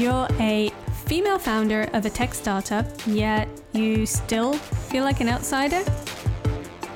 [0.00, 0.70] You're a
[1.04, 5.84] female founder of a tech startup, yet you still feel like an outsider?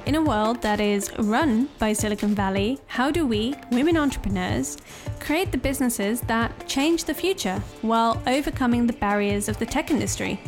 [0.07, 4.79] In a world that is run by Silicon Valley, how do we, women entrepreneurs,
[5.21, 10.41] create the businesses that change the future while overcoming the barriers of the tech industry?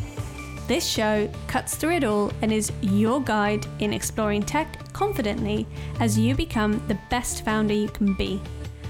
[0.67, 5.67] This show cuts through it all and is your guide in exploring tech confidently
[5.99, 8.41] as you become the best founder you can be.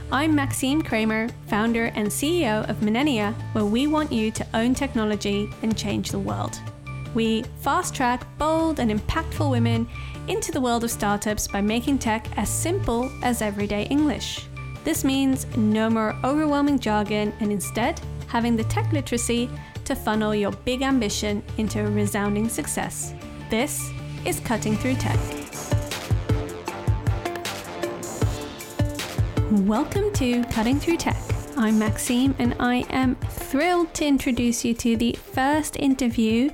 [0.10, 5.50] I'm Maxime Kramer, founder and CEO of Millennia, where we want you to own technology
[5.64, 6.58] and change the world.
[7.14, 9.86] We fast track bold and impactful women
[10.30, 14.46] into the world of startups by making tech as simple as everyday English.
[14.86, 19.50] This means no more overwhelming jargon and instead having the tech literacy
[19.84, 23.14] to funnel your big ambition into a resounding success.
[23.50, 23.92] This
[24.24, 25.47] is Cutting Through Tech.
[29.66, 31.18] Welcome to Cutting Through Tech.
[31.58, 36.52] I'm Maxime and I am thrilled to introduce you to the first interview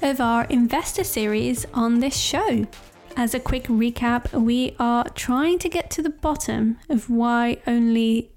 [0.00, 2.68] of our investor series on this show.
[3.16, 8.30] As a quick recap, we are trying to get to the bottom of why only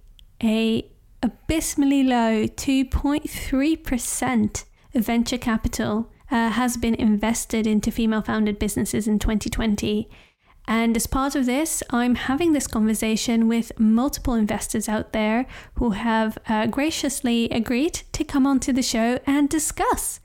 [0.44, 0.90] a
[1.22, 4.64] abysmally low 2.3%
[4.96, 10.10] of venture capital uh, has been invested into female founded businesses in 2020.
[10.68, 15.92] And as part of this, I'm having this conversation with multiple investors out there who
[15.92, 20.20] have uh, graciously agreed to come onto the show and discuss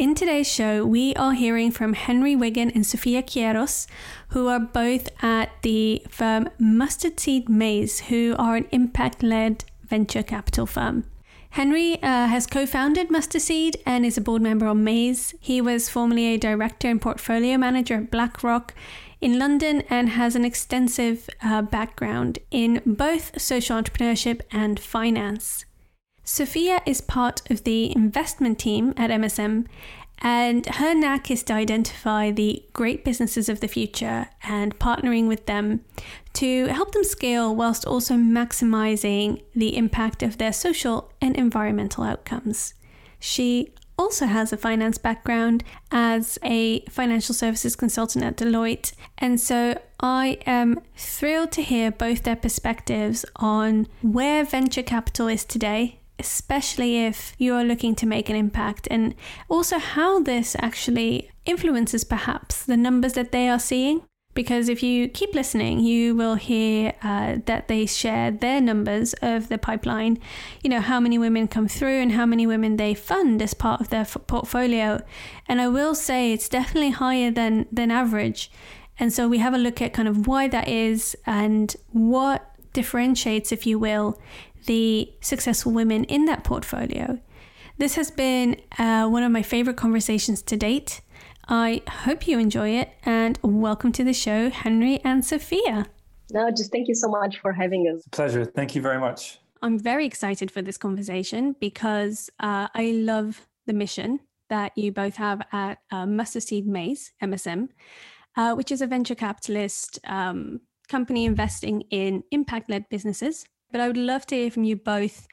[0.00, 3.86] in today's show, we are hearing from Henry Wigan and Sofia Quiros,
[4.28, 10.22] who are both at the firm Mustard Seed Maze, who are an impact led venture
[10.22, 11.04] capital firm.
[11.50, 15.34] Henry uh, has co founded Mustard Seed and is a board member on Maze.
[15.38, 18.72] He was formerly a director and portfolio manager at BlackRock
[19.20, 25.64] in London and has an extensive uh, background in both social entrepreneurship and finance.
[26.24, 29.66] Sophia is part of the investment team at MSM,
[30.22, 35.46] and her knack is to identify the great businesses of the future and partnering with
[35.46, 35.80] them
[36.34, 42.74] to help them scale whilst also maximizing the impact of their social and environmental outcomes.
[43.18, 45.62] She also has a finance background
[45.92, 48.94] as a financial services consultant at Deloitte.
[49.18, 55.44] And so I am thrilled to hear both their perspectives on where venture capital is
[55.44, 59.14] today especially if you are looking to make an impact, and
[59.48, 64.02] also how this actually influences perhaps the numbers that they are seeing.
[64.32, 69.48] Because if you keep listening, you will hear uh, that they share their numbers of
[69.48, 70.18] the pipeline,
[70.62, 73.80] you know, how many women come through and how many women they fund as part
[73.80, 75.02] of their f- portfolio.
[75.48, 78.52] And I will say it's definitely higher than, than average.
[79.00, 83.50] And so we have a look at kind of why that is and what differentiates,
[83.50, 84.20] if you will,
[84.66, 87.18] the successful women in that portfolio.
[87.78, 91.00] This has been uh, one of my favorite conversations to date.
[91.50, 95.86] I hope you enjoy it and welcome to the show, Henry and Sophia.
[96.32, 98.04] No, just thank you so much for having us.
[98.12, 98.44] Pleasure.
[98.44, 99.38] Thank you very much.
[99.60, 105.16] I'm very excited for this conversation because uh, I love the mission that you both
[105.16, 107.68] have at uh, Mustard Seed Maze, MSM,
[108.36, 113.86] uh, which is a venture capitalist um, company investing in impact led businesses but I
[113.86, 115.26] would love to hear from you both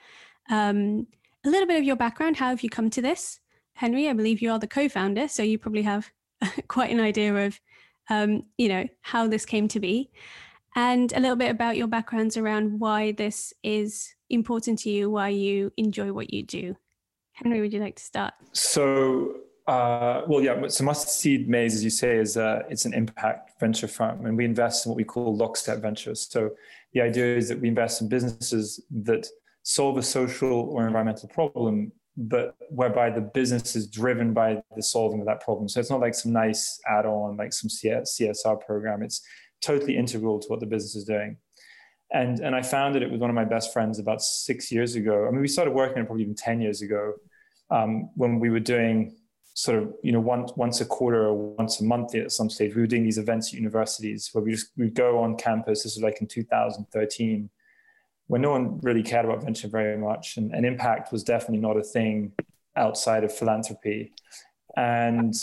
[0.49, 1.07] um,
[1.45, 2.38] a little bit of your background.
[2.38, 3.39] How have you come to this?
[3.78, 6.10] Henry, I believe you are the co-founder, so you probably have
[6.68, 7.62] quite an idea of,
[8.10, 10.10] um, you know, how this came to be,
[10.76, 15.30] and a little bit about your backgrounds around why this is important to you, why
[15.30, 16.76] you enjoy what you do.
[17.34, 18.34] Henry, would you like to start?
[18.52, 19.36] So,
[19.68, 20.68] uh, well, yeah.
[20.70, 24.36] So, Mustard Seed Maze, as you say, is uh, it's an impact venture firm, and
[24.36, 26.28] we invest in what we call lockstep ventures.
[26.28, 26.50] So,
[26.94, 29.28] the idea is that we invest in businesses that
[29.62, 35.19] solve a social or environmental problem, but whereby the business is driven by the solving
[35.19, 35.69] of that problem.
[35.69, 39.03] So it's not like some nice add-on, like some CSR program.
[39.03, 39.22] It's
[39.61, 41.37] totally integral to what the business is doing.
[42.11, 45.28] And and I founded it with one of my best friends about six years ago.
[45.28, 47.14] I mean, we started working on probably even ten years ago,
[47.69, 49.16] um, when we were doing
[49.53, 52.75] sort of you know once once a quarter or once a month at some stage
[52.75, 55.96] we were doing these events at universities where we just we'd go on campus this
[55.96, 57.49] was like in 2013
[58.28, 61.78] when no one really cared about venture very much and, and impact was definitely not
[61.78, 62.32] a thing
[62.76, 64.12] outside of philanthropy
[64.76, 65.34] and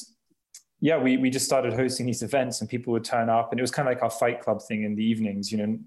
[0.81, 3.63] yeah we, we just started hosting these events and people would turn up and it
[3.63, 5.79] was kind of like our fight club thing in the evenings you know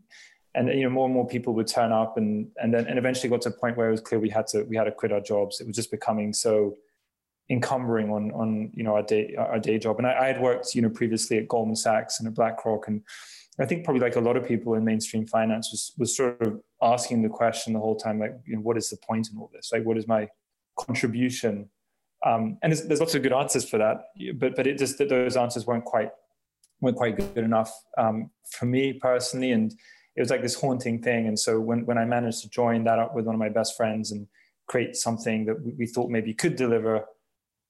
[0.56, 3.30] and you know more and more people would turn up and and then and eventually
[3.30, 5.12] got to a point where it was clear we had to we had to quit
[5.12, 6.76] our jobs it was just becoming so
[7.50, 9.98] encumbering on on you know our day our day job.
[9.98, 13.02] And I, I, had worked you know previously at Goldman Sachs and at BlackRock, and
[13.60, 16.62] I think probably like a lot of people in mainstream finance was was sort of
[16.82, 19.50] asking the question the whole time, like you know, what is the point in all
[19.54, 19.72] this?
[19.72, 20.30] Like, what is my
[20.78, 21.70] contribution.
[22.26, 23.98] Um, and there's, there's lots of good answers for that,
[24.36, 26.10] but but it just that those answers weren't quite
[26.80, 29.72] weren't quite good enough um, for me personally, and
[30.16, 31.28] it was like this haunting thing.
[31.28, 33.76] And so when when I managed to join that up with one of my best
[33.76, 34.28] friends and
[34.68, 37.06] create something that we, we thought maybe could deliver,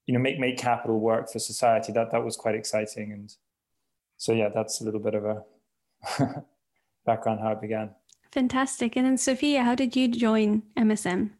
[0.05, 3.11] you know, make make capital work for society, that that was quite exciting.
[3.11, 3.33] And
[4.17, 5.43] so yeah, that's a little bit of a
[7.05, 7.91] background how it began.
[8.37, 8.95] Fantastic.
[8.95, 11.31] And then Sophia, how did you join MSM?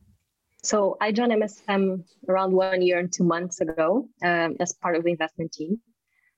[0.64, 5.04] So I joined MSM around one year and two months ago um, as part of
[5.04, 5.80] the investment team.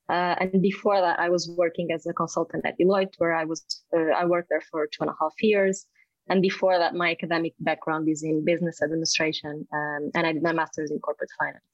[0.10, 3.64] Uh, and before that, I was working as a consultant at Deloitte, where I was
[3.96, 5.86] uh, I worked there for two and a half years.
[6.28, 10.52] And before that, my academic background is in business administration, um, and I did my
[10.52, 11.72] master's in corporate finance.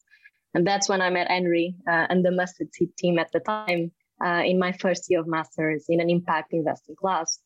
[0.53, 3.91] And that's when I met Henry uh, and the Mustard Seed team at the time
[4.23, 7.39] uh, in my first year of master's in an impact investing class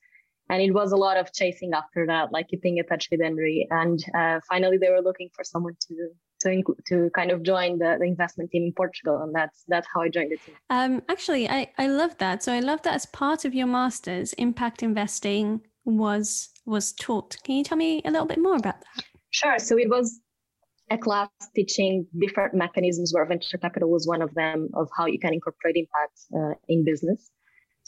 [0.50, 3.68] and it was a lot of chasing after that like keeping in touch with henry.
[3.69, 6.10] And uh, finally they were looking for someone to
[6.42, 9.22] to, to kind of join the, the investment team in portugal.
[9.22, 10.56] And that's that's how i joined the team.
[10.69, 12.44] Um, actually i i love that.
[12.44, 17.38] So i love that as part of your masters impact investing was was taught.
[17.44, 19.06] Can you tell me a little bit more about that?
[19.31, 19.60] Sure.
[19.60, 20.19] So it was
[20.92, 25.19] a class teaching different mechanisms where venture capital was one of them of how you
[25.19, 27.30] can incorporate impact uh, in business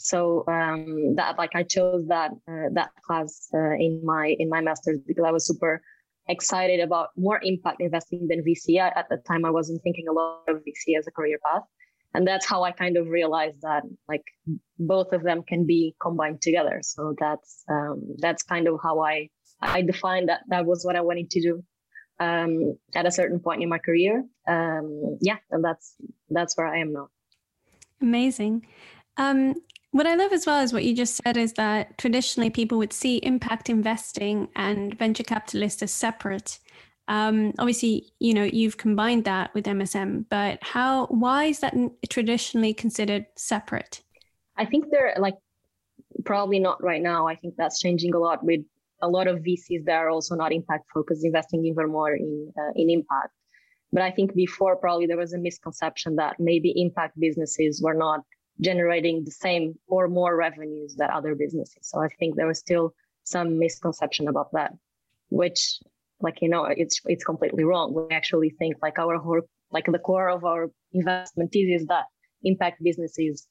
[0.02, 4.60] so um, that like I chose that uh, that class uh, in my in my
[4.60, 5.80] master's because I was super
[6.28, 8.78] excited about more impact investing than VC.
[8.78, 11.62] At the time, I wasn't thinking a lot of VC as a career path,
[12.14, 14.24] and that's how I kind of realized that like
[14.78, 16.80] both of them can be combined together.
[16.82, 19.28] So that's um, that's kind of how I
[19.60, 21.64] I defined that that was what I wanted to do
[22.18, 24.24] um, at a certain point in my career.
[24.48, 25.94] Um, yeah, and that's
[26.28, 27.08] that's where I am now.
[28.00, 28.66] Amazing.
[29.16, 29.54] Um,
[29.92, 32.92] what I love as well is what you just said is that traditionally people would
[32.92, 36.58] see impact investing and venture capitalists as separate.
[37.08, 41.06] Um, obviously, you know you've combined that with MSM, but how?
[41.06, 41.74] Why is that
[42.08, 44.02] traditionally considered separate?
[44.56, 45.36] I think they're like
[46.24, 47.26] probably not right now.
[47.26, 48.60] I think that's changing a lot with
[49.02, 52.72] a lot of VCs that are also not impact focused, investing even more in uh,
[52.76, 53.34] in impact.
[53.92, 58.20] But I think before probably there was a misconception that maybe impact businesses were not
[58.62, 61.82] generating the same or more revenues that other businesses.
[61.82, 62.94] So I think there was still
[63.24, 64.72] some misconception about that,
[65.28, 65.78] which
[66.20, 67.92] like you know it's it's completely wrong.
[67.94, 72.04] We actually think like our whole like the core of our investment thesis is that
[72.44, 73.46] impact businesses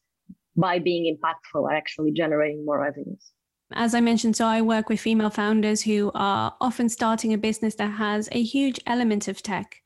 [0.55, 3.31] by being impactful are actually generating more revenues.
[3.73, 7.75] As I mentioned, so I work with female founders who are often starting a business
[7.75, 9.81] that has a huge element of tech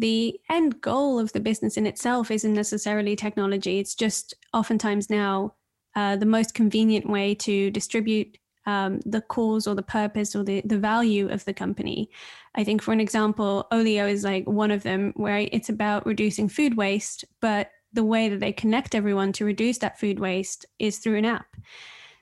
[0.00, 3.78] the end goal of the business in itself isn't necessarily technology.
[3.78, 5.54] It's just oftentimes now
[5.94, 10.62] uh, the most convenient way to distribute um, the cause or the purpose or the,
[10.64, 12.10] the value of the company.
[12.54, 16.48] I think, for an example, Olio is like one of them where it's about reducing
[16.48, 20.98] food waste, but the way that they connect everyone to reduce that food waste is
[20.98, 21.46] through an app.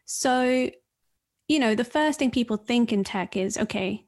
[0.04, 0.70] So,
[1.46, 4.07] you know, the first thing people think in tech is okay,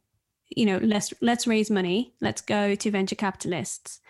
[0.50, 4.00] you know let's let's raise money let's go to venture capitalists.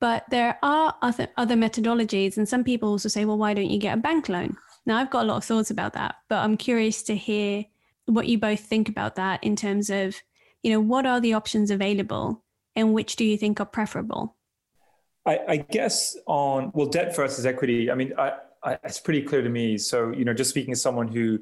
[0.00, 3.78] But there are other other methodologies and some people also say well why don't you
[3.78, 4.56] get a bank loan?
[4.84, 7.64] Now i've got a lot of thoughts about that but i'm curious to hear
[8.06, 10.16] what you both think about that in terms of
[10.64, 12.42] you know what are the options available
[12.74, 14.34] and which do you think are preferable?
[15.24, 18.32] I, I guess on well debt versus equity i mean I,
[18.64, 19.78] I, it's pretty clear to me.
[19.78, 21.38] So you know just speaking as someone who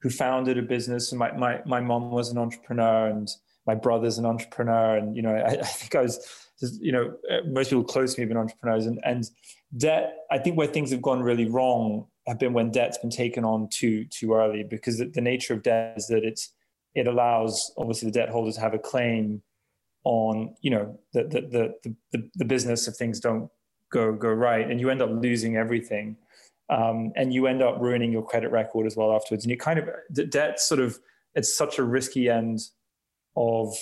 [0.00, 3.30] who founded a business and my, my, my mom was an entrepreneur and
[3.66, 6.26] my brother's an entrepreneur, and you know, I, I think I was,
[6.60, 9.28] just, you know, uh, most people close to me have been entrepreneurs, and and
[9.76, 10.14] debt.
[10.30, 13.68] I think where things have gone really wrong have been when debt's been taken on
[13.70, 16.52] too too early, because the, nature of debt is that it's
[16.94, 19.42] it allows obviously the debt holder to have a claim
[20.04, 21.40] on you know the the
[21.82, 23.50] the the, the business if things don't
[23.90, 26.16] go go right, and you end up losing everything.
[26.70, 29.44] Um, and you end up ruining your credit record as well afterwards.
[29.44, 30.98] And you kind of debt sort of
[31.34, 32.60] it's such a risky end
[33.36, 33.74] of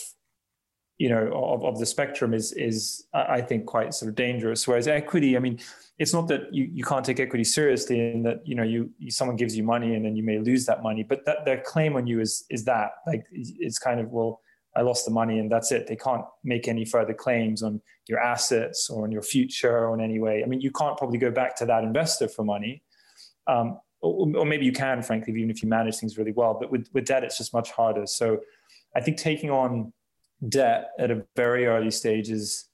[0.98, 4.68] you know of, of the spectrum is is I think quite sort of dangerous.
[4.68, 5.58] Whereas equity, I mean,
[5.98, 9.10] it's not that you, you can't take equity seriously and that you know you, you
[9.10, 11.96] someone gives you money and then you may lose that money, but that their claim
[11.96, 14.40] on you is is that like it's kind of well
[14.76, 15.86] I lost the money and that's it.
[15.86, 20.00] They can't make any further claims on your assets or on your future or in
[20.00, 20.42] any way.
[20.42, 22.82] I mean, you can't probably go back to that investor for money.
[23.46, 26.56] Um, or, or, maybe you can, frankly, even if you manage things really well.
[26.58, 28.06] But with, with debt, it's just much harder.
[28.06, 28.40] So
[28.96, 29.92] I think taking on
[30.48, 32.68] debt at a very early stage is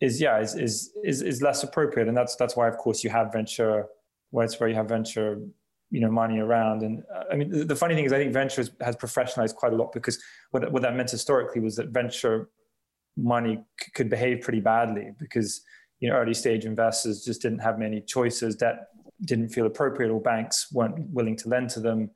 [0.00, 3.10] is yeah is is is, is less appropriate, and that's that's why of course you
[3.10, 3.86] have venture
[4.30, 5.40] where it's where you have venture
[5.90, 8.32] you know money around and uh, i mean the, the, funny thing is i think
[8.32, 10.18] venture has professionalized quite a lot because
[10.50, 12.48] what, what that meant historically was that venture
[13.16, 15.62] money c- could behave pretty badly because
[16.00, 18.56] you know early stage investors just didn't have many choices.
[18.56, 18.88] Debt
[19.24, 22.10] didn't feel appropriate, or banks weren't willing to lend to them.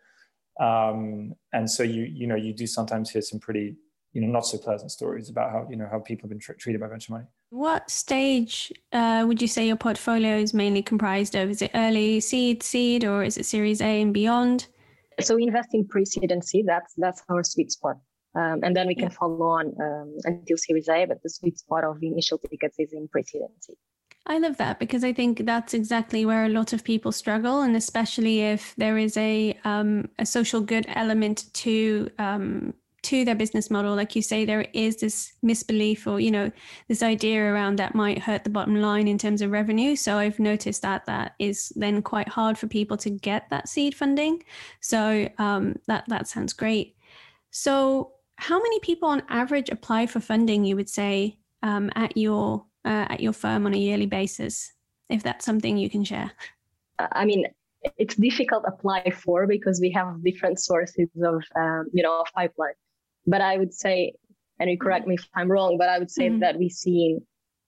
[0.61, 3.77] Um, and so you you know you do sometimes hear some pretty
[4.13, 6.55] you know not so pleasant stories about how you know how people have been tr-
[6.55, 7.27] treated by venture money.
[7.51, 11.51] What stage uh, would you say your portfolio is mainly comprised of?
[11.51, 14.67] Is it early seed, seed, or is it Series A and beyond?
[15.21, 16.67] So we invest in pre-seed and seed.
[16.67, 17.97] That's that's our sweet spot.
[18.35, 21.85] Um, and then we can follow on um, until Series A, but the sweet spot
[21.85, 23.77] of initial tickets is in pre-seed and seed.
[24.29, 27.77] I love that because I think that's exactly where a lot of people struggle, and
[27.77, 33.71] especially if there is a um, a social good element to um, to their business
[33.71, 36.51] model, like you say, there is this misbelief or you know
[36.89, 39.95] this idea around that might hurt the bottom line in terms of revenue.
[39.95, 43.95] So I've noticed that that is then quite hard for people to get that seed
[43.95, 44.43] funding.
[44.81, 46.97] So um, that that sounds great.
[47.53, 50.65] So how many people on average apply for funding?
[50.65, 54.73] You would say um, at your uh, at your firm on a yearly basis,
[55.11, 56.31] if that's something you can share?
[56.99, 57.47] I mean,
[57.99, 62.27] it's difficult to apply for because we have different sources of, um, you know, of
[62.33, 62.75] pipeline.
[63.27, 64.15] But I would say,
[64.59, 66.41] and you correct me if I'm wrong, but I would say mm-hmm.
[66.41, 67.19] that we see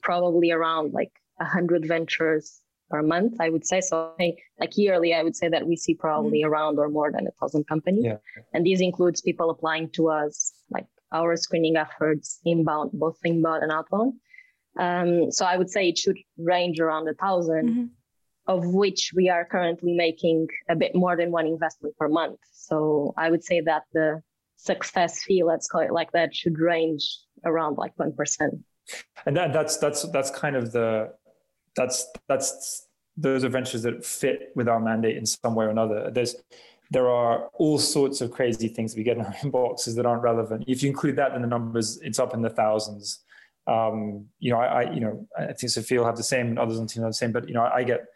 [0.02, 3.34] probably around like a hundred ventures per month.
[3.40, 4.14] I would say so.
[4.18, 6.50] Like yearly, I would say that we see probably mm-hmm.
[6.50, 8.18] around or more than a thousand companies, yeah.
[8.54, 13.72] and this includes people applying to us, like our screening efforts, inbound, both inbound and
[13.72, 14.14] outbound.
[14.76, 17.84] Um, so I would say it should range around a 1000 mm-hmm.
[18.46, 22.38] of which we are currently making a bit more than one investment per month.
[22.52, 24.22] So I would say that the
[24.56, 28.62] success fee, let's call it like that, should range around like 1%.
[29.26, 31.12] And that, that's, that's, that's kind of the,
[31.76, 36.10] that's, that's, those are ventures that fit with our mandate in some way or another.
[36.10, 36.36] There's,
[36.90, 40.64] there are all sorts of crazy things we get in our inboxes that aren't relevant.
[40.66, 43.24] If you include that in the numbers, it's up in the thousands
[43.68, 46.58] um, you know, I, I, you know, I think Sophia will have the same, and
[46.58, 47.32] others on the team have the same.
[47.32, 48.06] But you know, I get,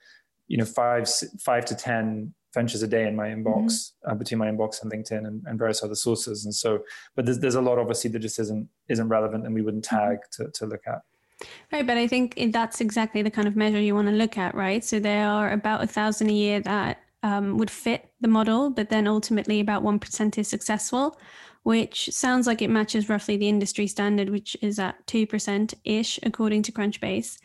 [0.48, 1.08] you know, five,
[1.40, 4.10] five to ten ventures a day in my inbox mm-hmm.
[4.10, 6.44] uh, between my inbox and LinkedIn and, and, various other sources.
[6.44, 6.80] And so,
[7.16, 10.10] but there's, there's a lot obviously that just isn't isn't relevant, and we wouldn't mm-hmm.
[10.10, 11.02] tag to to look at.
[11.72, 14.54] Right, but I think that's exactly the kind of measure you want to look at,
[14.54, 14.82] right?
[14.84, 18.90] So there are about a thousand a year that um, would fit the model, but
[18.90, 21.18] then ultimately about 1% is successful
[21.62, 26.62] which sounds like it matches roughly the industry standard, which is at 2% ish, according
[26.64, 27.38] to Crunchbase.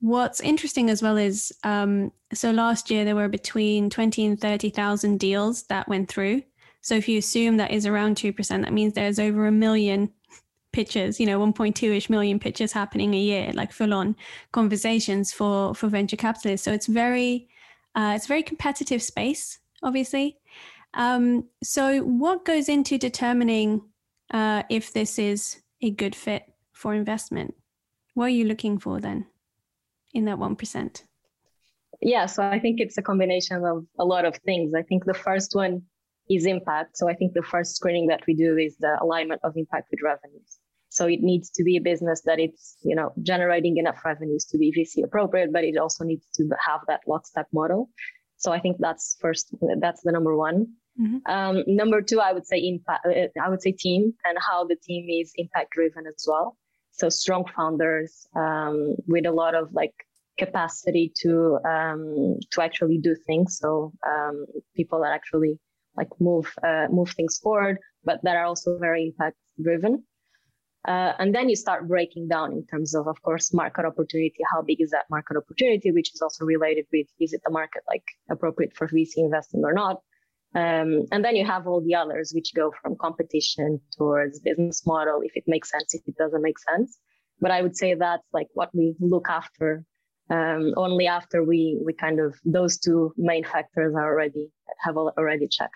[0.00, 5.18] What's interesting as well is um, so last year there were between 20 and 30,000
[5.18, 6.42] deals that went through.
[6.82, 10.12] So if you assume that is around 2%, that means there's over a million
[10.72, 14.14] pitches, you know, 1.2 ish million pitches happening a year, like full on
[14.52, 16.64] conversations for, for venture capitalists.
[16.64, 17.48] So it's very,
[17.94, 20.36] uh, it's a very competitive space, obviously.
[20.94, 23.82] Um, so, what goes into determining
[24.32, 27.54] uh, if this is a good fit for investment?
[28.14, 29.26] What are you looking for then
[30.12, 31.02] in that 1%?
[32.00, 34.74] Yeah, so I think it's a combination of a lot of things.
[34.74, 35.82] I think the first one
[36.30, 36.96] is impact.
[36.96, 40.00] So I think the first screening that we do is the alignment of impact with
[40.02, 40.58] revenues.
[40.88, 44.58] So it needs to be a business that it's, you know, generating enough revenues to
[44.58, 47.90] be VC appropriate, but it also needs to have that lockstep model.
[48.36, 50.68] So I think that's first, that's the number one.
[51.00, 51.30] Mm-hmm.
[51.30, 53.06] Um, number two, I would say impact.
[53.06, 56.56] Uh, I would say team and how the team is impact driven as well.
[56.92, 59.94] So strong founders um, with a lot of like
[60.38, 63.58] capacity to um, to actually do things.
[63.58, 64.46] So um,
[64.76, 65.58] people that actually
[65.96, 70.04] like move uh, move things forward, but that are also very impact driven.
[70.86, 74.36] Uh, and then you start breaking down in terms of, of course, market opportunity.
[74.52, 75.90] How big is that market opportunity?
[75.90, 79.72] Which is also related with is it the market like appropriate for VC investing or
[79.72, 80.02] not?
[80.54, 85.20] Um, and then you have all the others, which go from competition towards business model,
[85.22, 86.98] if it makes sense, if it doesn't make sense.
[87.40, 89.84] But I would say that's like what we look after
[90.30, 95.48] um, only after we we kind of those two main factors are already have already
[95.48, 95.74] checked.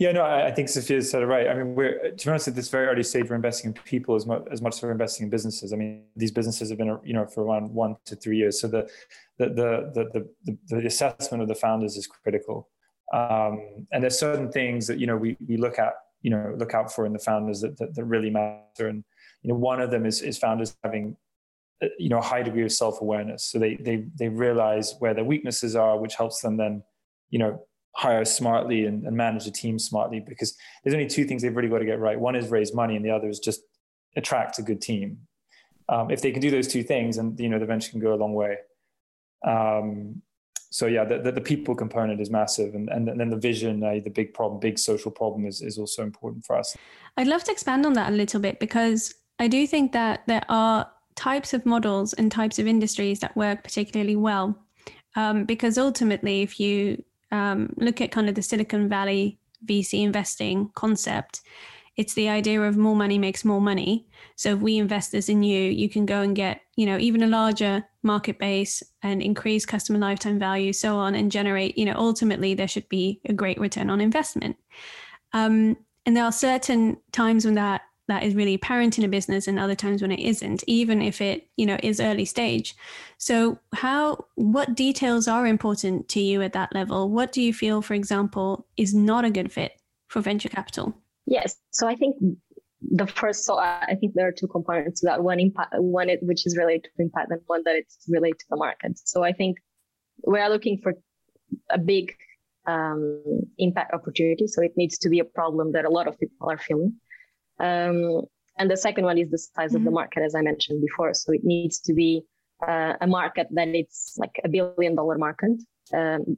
[0.00, 1.46] Yeah, no, I, think Sophia said it right.
[1.46, 4.16] I mean, we're to be honest, at this very early stage, we're investing in people
[4.16, 5.72] as much as much as we're investing in businesses.
[5.72, 8.60] I mean, these businesses have been, you know, for around one to three years.
[8.60, 8.90] So the
[9.38, 12.68] the the the the, the assessment of the founders is critical.
[13.12, 16.74] Um, and there's certain things that you know we we look at you know look
[16.74, 18.88] out for in the founders that that, that really matter.
[18.88, 19.04] And
[19.42, 21.16] you know one of them is is founders having
[21.82, 23.44] uh, you know a high degree of self awareness.
[23.44, 26.82] So they they they realize where their weaknesses are, which helps them then
[27.30, 27.64] you know
[27.96, 30.20] hire smartly and, and manage a team smartly.
[30.20, 32.18] Because there's only two things they've really got to get right.
[32.18, 33.62] One is raise money, and the other is just
[34.16, 35.18] attract a good team.
[35.88, 38.14] Um, if they can do those two things, and you know the venture can go
[38.14, 38.58] a long way.
[39.44, 40.22] Um,
[40.70, 43.82] so yeah, the, the, the, people component is massive, and and, and then the vision,
[43.82, 46.76] uh, the big problem, big social problem, is is also important for us.
[47.16, 50.44] I'd love to expand on that a little bit because I do think that there
[50.48, 54.56] are types of models and types of industries that work particularly well.
[55.16, 60.70] Um, because ultimately, if you um, look at kind of the Silicon Valley VC investing
[60.74, 61.40] concept,
[61.96, 64.06] it's the idea of more money makes more money.
[64.36, 67.22] So if we invest this in you, you can go and get, you know, even
[67.22, 71.94] a larger market base and increase customer lifetime value, so on, and generate, you know,
[71.96, 74.56] ultimately there should be a great return on investment.
[75.32, 75.76] Um,
[76.06, 79.56] and there are certain times when that that is really apparent in a business and
[79.56, 82.74] other times when it isn't even if it you know is early stage.
[83.18, 87.08] So how what details are important to you at that level?
[87.08, 90.96] What do you feel for example is not a good fit for venture capital?
[91.26, 91.56] Yes.
[91.70, 92.16] So i think
[92.82, 96.46] the first so i think there are two components to that one impact one which
[96.46, 99.58] is related to impact and one that it's related to the market so i think
[100.26, 100.94] we are looking for
[101.70, 102.14] a big
[102.66, 103.22] um,
[103.58, 106.58] impact opportunity so it needs to be a problem that a lot of people are
[106.58, 106.94] feeling
[107.58, 108.22] um,
[108.60, 109.64] and the second one is the size mm-hmm.
[109.64, 109.94] of the mm-hmm.
[109.94, 111.14] market, as I mentioned before.
[111.14, 112.22] So it needs to be
[112.66, 115.52] uh, a market that it's like a billion dollar market,
[115.94, 116.36] um,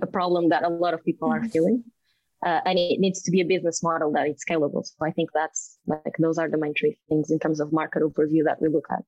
[0.00, 1.46] a problem that a lot of people mm-hmm.
[1.46, 1.84] are feeling.
[2.44, 4.84] Uh, and it needs to be a business model that it's scalable.
[4.84, 8.02] So I think that's like those are the main three things in terms of market
[8.02, 9.02] overview that we look at.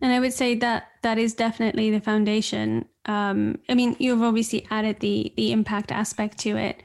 [0.00, 2.86] And I would say that that is definitely the foundation.
[3.06, 6.82] Um, I mean, you've obviously added the the impact aspect to it.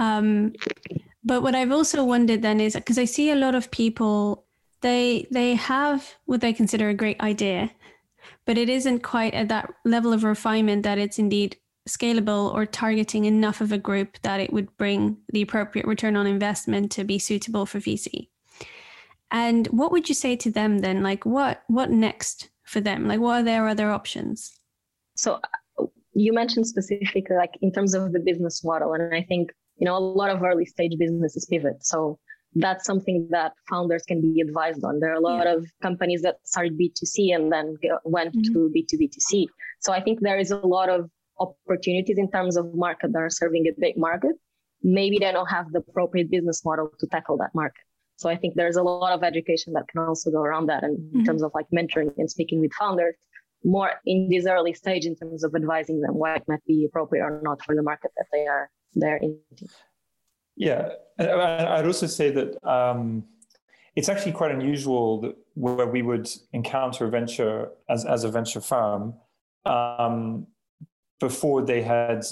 [0.00, 0.54] Um,
[1.22, 4.44] but what I've also wondered then is because I see a lot of people
[4.80, 7.70] they they have what they consider a great idea,
[8.44, 11.56] but it isn't quite at that level of refinement that it's indeed
[11.88, 16.26] scalable or targeting enough of a group that it would bring the appropriate return on
[16.26, 18.28] investment to be suitable for VC.
[19.30, 21.02] And what would you say to them then?
[21.02, 23.08] Like what what next for them?
[23.08, 24.58] Like what are their other options?
[25.16, 25.40] So
[26.14, 29.96] you mentioned specifically like in terms of the business model and I think you know,
[29.96, 31.84] a lot of early stage businesses pivot.
[31.84, 32.18] So
[32.54, 35.00] that's something that founders can be advised on.
[35.00, 35.54] There are a lot yeah.
[35.54, 38.52] of companies that started B2C and then went mm-hmm.
[38.52, 39.46] to B2B2C.
[39.80, 43.30] So I think there is a lot of opportunities in terms of market that are
[43.30, 44.32] serving a big market.
[44.82, 47.82] Maybe they don't have the appropriate business model to tackle that market.
[48.16, 50.98] So I think there's a lot of education that can also go around that and
[50.98, 51.20] mm-hmm.
[51.20, 53.14] in terms of like mentoring and speaking with founders
[53.64, 57.40] more in this early stage in terms of advising them what might be appropriate or
[57.42, 59.38] not for the market that they are there in
[60.56, 63.24] yeah i'd also say that um,
[63.96, 68.60] it's actually quite unusual that where we would encounter a venture as, as a venture
[68.60, 69.14] firm
[69.66, 70.46] um,
[71.20, 72.24] before they had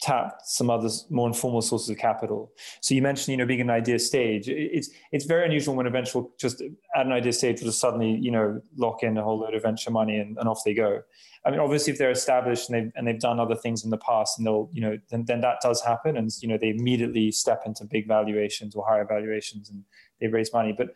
[0.00, 2.52] tapped some other more informal sources of capital.
[2.80, 4.48] So you mentioned, you know, being an idea stage.
[4.48, 7.80] It's it's very unusual when a venture will just at an idea stage will just
[7.80, 10.74] suddenly, you know, lock in a whole load of venture money and, and off they
[10.74, 11.00] go.
[11.46, 13.98] I mean, obviously, if they're established and they've and they've done other things in the
[13.98, 17.30] past, and they'll, you know, then then that does happen, and you know, they immediately
[17.30, 19.84] step into big valuations or higher valuations, and
[20.20, 20.74] they raise money.
[20.76, 20.88] But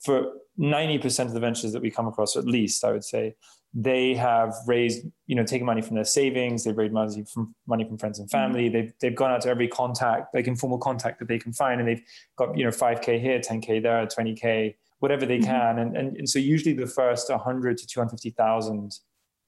[0.00, 3.34] for 90% of the ventures that we come across, at least I would say,
[3.76, 6.62] they have raised, you know, taken money from their savings.
[6.62, 8.66] They've raised money from money from friends and family.
[8.66, 8.72] Mm-hmm.
[8.72, 11.88] They've they've gone out to every contact, like informal contact that they can find, and
[11.88, 12.02] they've
[12.36, 15.50] got you know 5k here, 10k there, 20k, whatever they mm-hmm.
[15.50, 15.78] can.
[15.80, 18.94] And, and and so usually the first 100 to 250,000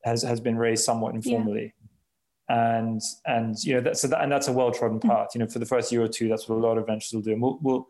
[0.03, 1.73] has has been raised somewhat informally.
[2.49, 2.79] Yeah.
[2.79, 5.09] And and you know that's so that, and that's a well trodden mm-hmm.
[5.09, 5.29] path.
[5.35, 7.23] You know, for the first year or two, that's what a lot of ventures will
[7.23, 7.33] do.
[7.33, 7.89] And we'll, we'll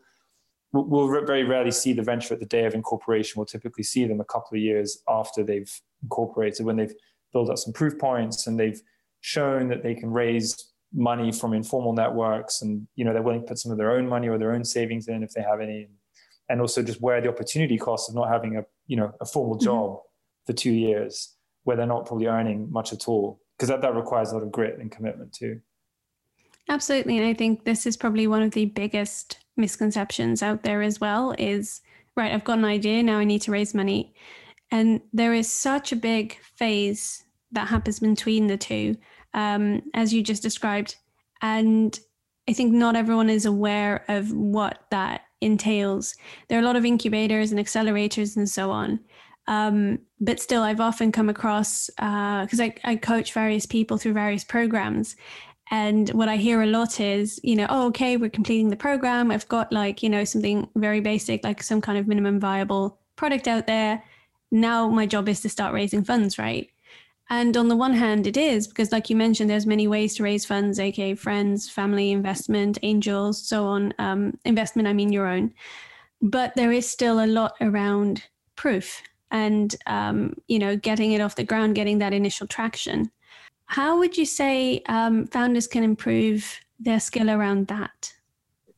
[0.73, 3.33] we'll very rarely see the venture at the day of incorporation.
[3.37, 5.71] We'll typically see them a couple of years after they've
[6.03, 6.93] incorporated, when they've
[7.33, 8.81] built up some proof points and they've
[9.21, 13.47] shown that they can raise money from informal networks, and you know they're willing to
[13.47, 15.87] put some of their own money or their own savings in if they have any,
[16.49, 19.55] and also just where the opportunity cost of not having a you know a formal
[19.55, 19.65] mm-hmm.
[19.65, 20.45] job mm-hmm.
[20.45, 24.31] for two years, where they're not probably earning much at all, because that, that requires
[24.31, 25.59] a lot of grit and commitment too.
[26.69, 27.17] Absolutely.
[27.17, 31.33] And I think this is probably one of the biggest misconceptions out there as well
[31.37, 31.81] is
[32.15, 34.13] right, I've got an idea, now I need to raise money.
[34.71, 38.97] And there is such a big phase that happens between the two,
[39.33, 40.95] um, as you just described.
[41.41, 41.97] And
[42.49, 46.15] I think not everyone is aware of what that entails.
[46.49, 48.99] There are a lot of incubators and accelerators and so on.
[49.47, 54.13] Um, but still, I've often come across because uh, I, I coach various people through
[54.13, 55.15] various programs,
[55.69, 59.31] and what I hear a lot is, you know, oh, okay, we're completing the program.
[59.31, 63.47] I've got like, you know, something very basic, like some kind of minimum viable product
[63.47, 64.03] out there.
[64.49, 66.69] Now my job is to start raising funds, right?
[67.29, 70.23] And on the one hand, it is because, like you mentioned, there's many ways to
[70.23, 73.93] raise funds, aka friends, family, investment, angels, so on.
[73.99, 75.53] Um, investment, I mean your own.
[76.21, 78.23] But there is still a lot around
[78.55, 83.11] proof and, um, you know, getting it off the ground, getting that initial traction.
[83.67, 88.13] How would you say um, founders can improve their skill around that?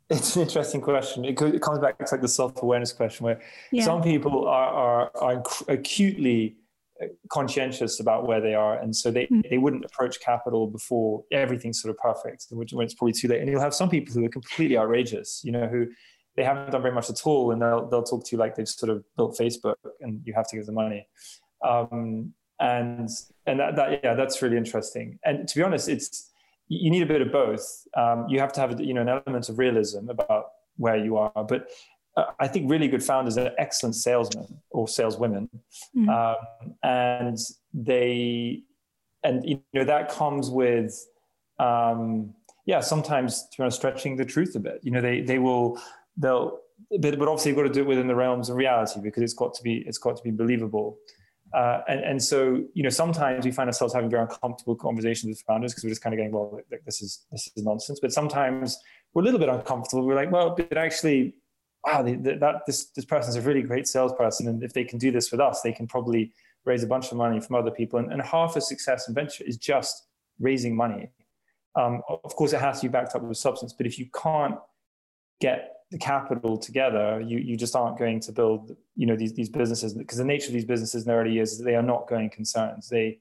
[0.09, 1.23] it's an interesting question.
[1.25, 3.83] It, it comes back to like the self-awareness question, where yeah.
[3.83, 6.55] some people are, are, are acutely
[7.01, 9.47] uh, conscientious about where they are, and so they, mm.
[9.49, 13.41] they wouldn't approach capital before everything's sort of perfect, when it's probably too late.
[13.41, 15.87] And you'll have some people who are completely outrageous, you know, who
[16.35, 18.67] they haven't done very much at all, and they'll they'll talk to you like they've
[18.67, 21.07] sort of built Facebook, and you have to give them money.
[21.63, 23.09] Um, and
[23.45, 25.19] and that, that yeah, that's really interesting.
[25.23, 26.31] And to be honest, it's
[26.67, 27.87] you need a bit of both.
[27.95, 30.45] Um, you have to have you know an element of realism about
[30.77, 31.69] where you are, but
[32.15, 35.49] uh, I think really good founders are excellent salesmen or saleswomen,
[35.95, 36.09] mm-hmm.
[36.09, 37.37] um, and
[37.73, 38.63] they
[39.23, 40.93] and you know that comes with
[41.59, 42.33] um,
[42.65, 44.79] yeah sometimes you know stretching the truth a bit.
[44.83, 45.81] You know they they will
[46.17, 46.59] they'll
[46.99, 49.33] but, but obviously you've got to do it within the realms of reality because it's
[49.33, 50.97] got to be it's got to be believable.
[51.53, 55.41] Uh, and, and so, you know, sometimes we find ourselves having very uncomfortable conversations with
[55.47, 57.99] founders because we're just kind of going, well, this is this is nonsense.
[57.99, 58.77] But sometimes
[59.13, 60.05] we're a little bit uncomfortable.
[60.05, 61.35] We're like, well, but actually,
[61.85, 65.31] wow, that this this person's a really great salesperson, and if they can do this
[65.31, 66.31] with us, they can probably
[66.65, 67.99] raise a bunch of money from other people.
[67.99, 70.05] And, and half of success in venture is just
[70.39, 71.09] raising money.
[71.75, 73.73] Um, of course, it has to be backed up with substance.
[73.73, 74.55] But if you can't
[75.39, 79.49] get the capital together, you you just aren't going to build you know these these
[79.49, 82.29] businesses because the nature of these businesses in the early years they are not going
[82.29, 82.89] concerns.
[82.89, 83.19] They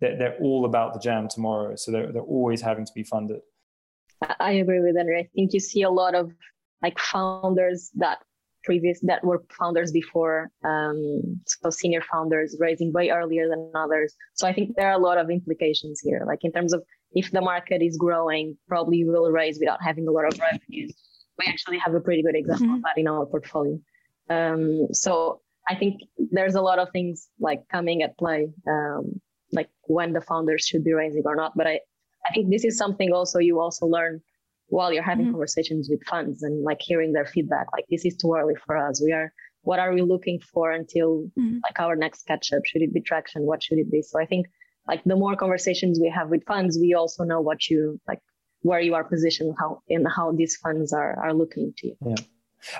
[0.00, 3.40] they're, they're all about the jam tomorrow, so they're they're always having to be funded.
[4.38, 5.20] I agree with Andre.
[5.20, 6.32] I think you see a lot of
[6.82, 8.18] like founders that
[8.62, 14.14] previous that were founders before, um, so senior founders raising way earlier than others.
[14.34, 16.22] So I think there are a lot of implications here.
[16.26, 20.06] Like in terms of if the market is growing, probably you will raise without having
[20.06, 20.94] a lot of revenues
[21.38, 22.76] we actually have a pretty good example mm-hmm.
[22.76, 23.78] of that in our portfolio.
[24.30, 29.20] Um, so I think there's a lot of things like coming at play, um,
[29.52, 31.52] like when the founders should be raising or not.
[31.56, 31.80] But I,
[32.26, 34.20] I think this is something also you also learn
[34.68, 35.34] while you're having mm-hmm.
[35.34, 37.66] conversations with funds and like hearing their feedback.
[37.72, 39.02] Like this is too early for us.
[39.02, 39.32] We are.
[39.62, 41.58] What are we looking for until mm-hmm.
[41.62, 42.66] like our next catch up?
[42.66, 43.44] Should it be traction?
[43.44, 44.02] What should it be?
[44.02, 44.46] So I think
[44.86, 48.20] like the more conversations we have with funds, we also know what you like
[48.64, 51.96] where you are positioned, how and how these funds are are looking to you.
[52.06, 52.14] Yeah.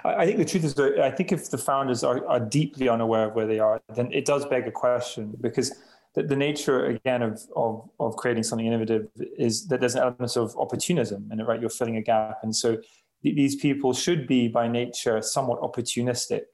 [0.03, 3.29] I think the truth is that I think if the founders are, are deeply unaware
[3.29, 5.69] of where they are, then it does beg a question because
[6.15, 10.37] the, the nature again of, of, of creating something innovative is that there's an element
[10.37, 11.61] of opportunism in it, right?
[11.61, 12.39] You're filling a gap.
[12.43, 12.79] And so
[13.23, 16.45] these people should be by nature somewhat opportunistic.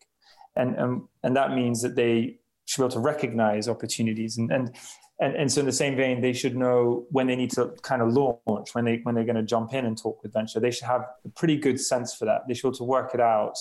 [0.57, 4.38] And, and, and that means that they should be able to recognize opportunities.
[4.38, 4.75] And, and
[5.20, 8.02] and, and so in the same vein they should know when they need to kind
[8.02, 10.61] of launch when they when they're going to jump in and talk with venture.
[10.61, 12.42] They should have a pretty good sense for that.
[12.48, 13.56] They should to work it out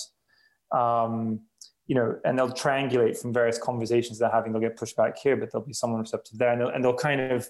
[0.72, 1.42] um,
[1.88, 4.52] you know and they'll triangulate from various conversations they're having.
[4.52, 6.52] They'll get pushed back here but there'll be someone receptive there.
[6.52, 7.48] And they'll, and they'll kind of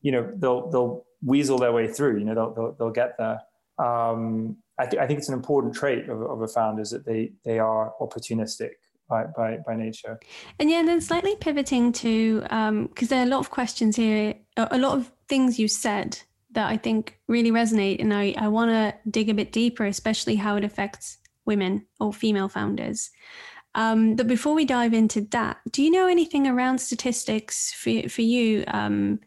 [0.00, 3.40] you know they'll they'll weasel their way through you know they'll they'll, they'll get there.
[3.78, 7.04] Um, I, th- I think it's an important trait of, of a founder is that
[7.04, 8.74] they they are opportunistic
[9.08, 10.18] by, by, by nature.
[10.58, 13.96] And yeah, and then slightly pivoting to, because um, there are a lot of questions
[13.96, 16.18] here, a lot of things you said
[16.52, 18.00] that I think really resonate.
[18.00, 22.12] And I, I want to dig a bit deeper, especially how it affects women or
[22.12, 23.10] female founders.
[23.74, 28.22] Um, but before we dive into that, do you know anything around statistics for, for
[28.22, 28.64] you?
[28.68, 29.20] Um,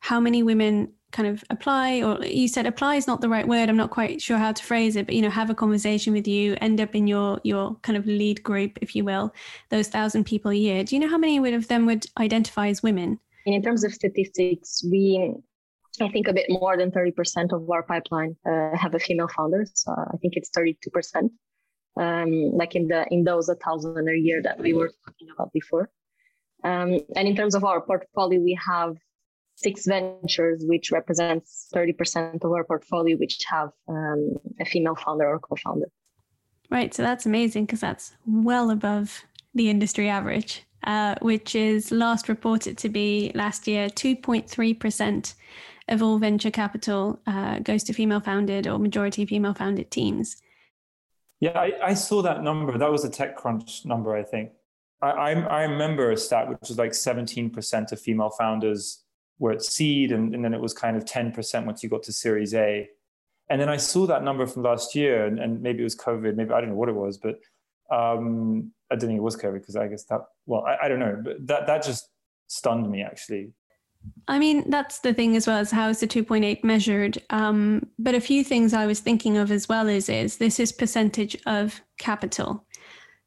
[0.00, 3.70] how many women kind of apply or you said apply is not the right word
[3.70, 6.28] i'm not quite sure how to phrase it but you know have a conversation with
[6.28, 9.32] you end up in your your kind of lead group if you will
[9.70, 10.84] those thousand people a year.
[10.84, 13.18] Do you know how many of them would identify as women?
[13.46, 15.32] In terms of statistics we
[16.02, 19.64] i think a bit more than 30% of our pipeline uh, have a female founder
[19.72, 21.30] so i think it's 32%
[21.96, 25.52] um, like in the in those a thousand a year that we were talking about
[25.52, 25.88] before.
[26.64, 28.96] Um, and in terms of our portfolio we have
[29.56, 35.38] six ventures, which represents 30% of our portfolio, which have um, a female founder or
[35.38, 35.86] co founder.
[36.70, 36.94] Right.
[36.94, 42.76] So that's amazing because that's well above the industry average, uh, which is last reported
[42.78, 45.34] to be last year 2.3%
[45.88, 50.36] of all venture capital uh, goes to female founded or majority female founded teams.
[51.40, 52.76] Yeah, I, I, saw that number.
[52.78, 54.52] That was a TechCrunch number, I think.
[55.02, 59.04] I, I, I remember a stat which was like 17% of female founders
[59.38, 62.12] were at seed, and, and then it was kind of 10% once you got to
[62.12, 62.88] Series A.
[63.48, 66.34] And then I saw that number from last year, and, and maybe it was COVID,
[66.34, 67.38] maybe I don't know what it was, but
[67.90, 70.98] um, I didn't think it was COVID because I guess that, well, I, I don't
[70.98, 72.08] know, but that, that just
[72.48, 73.52] stunned me actually.
[74.28, 77.18] I mean, that's the thing as well as how is the 2.8 measured?
[77.30, 80.72] Um, but a few things I was thinking of as well is, is this is
[80.72, 82.64] percentage of capital.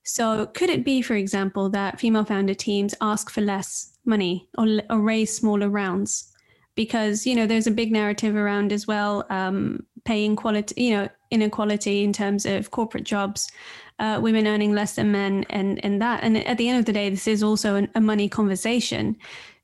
[0.04, 4.82] So could it be, for example, that female founder teams ask for less money or,
[4.90, 6.32] or raise smaller rounds?
[6.76, 11.10] Because you know there's a big narrative around as well um, paying quality you know
[11.30, 13.52] inequality in terms of corporate jobs
[14.00, 16.24] uh, women earning less than men and and that.
[16.24, 19.18] And at the end of the day this is also an, a money conversation.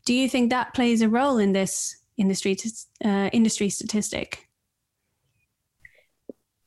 [0.06, 2.58] Do you think that plays a role in this industry
[3.04, 4.45] uh, industry statistic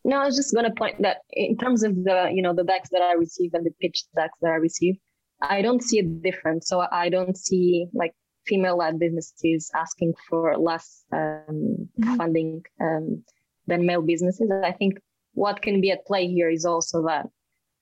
[0.04, 2.64] no i was just going to point that in terms of the you know the
[2.64, 4.94] decks that i receive and the pitch decks that i receive
[5.42, 8.14] i don't see a difference so i don't see like
[8.48, 12.16] female-led businesses asking for less um, mm-hmm.
[12.16, 13.22] funding um,
[13.66, 14.50] than male businesses.
[14.64, 14.98] I think
[15.32, 17.26] what can be at play here is also that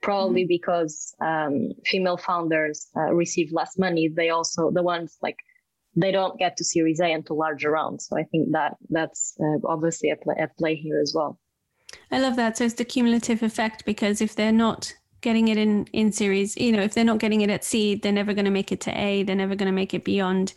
[0.02, 0.48] probably mm-hmm.
[0.48, 5.37] because um, female founders uh, receive less money, they also the ones like
[5.94, 8.07] they don't get to Series A until larger rounds.
[8.07, 11.38] So I think that that's uh, obviously at play, at play here as well.
[12.11, 12.57] I love that.
[12.57, 14.93] So it's the cumulative effect because if they're not
[15.27, 18.13] getting it in in series you know if they're not getting it at seed they're
[18.13, 20.55] never going to make it to a they're never going to make it beyond.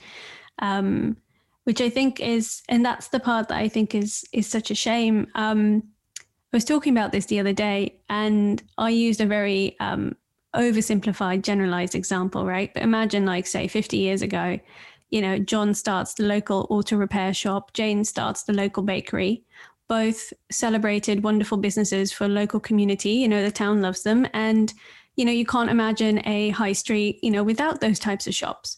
[0.60, 1.18] Um,
[1.64, 4.76] which i think is and that's the part that i think is is such a
[4.76, 5.28] shame.
[5.36, 5.84] Um,
[6.20, 10.16] i was talking about this the other day and i used a very um,
[10.56, 12.74] oversimplified generalized example right?
[12.74, 14.60] But imagine like say 50 years ago
[15.10, 19.44] you know john starts the local auto repair shop jane starts the local bakery
[19.90, 23.10] both celebrated wonderful businesses for local community.
[23.10, 24.28] You know, the town loves them.
[24.34, 24.74] And,
[25.16, 28.78] you know, you can't imagine a high street, you know, without those types of shops.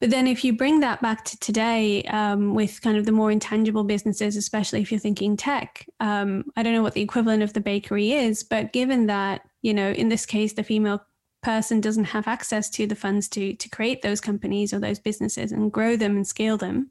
[0.00, 3.30] But then if you bring that back to today um, with kind of the more
[3.30, 7.52] intangible businesses, especially if you're thinking tech, um, I don't know what the equivalent of
[7.52, 11.00] the bakery is, but given that, you know, in this case, the female
[11.42, 15.52] person doesn't have access to the funds to to create those companies or those businesses
[15.52, 16.90] and grow them and scale them,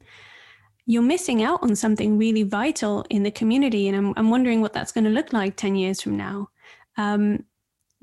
[0.86, 3.88] you're missing out on something really vital in the community.
[3.88, 6.50] And I'm, I'm wondering what that's going to look like 10 years from now.
[6.96, 7.44] Um,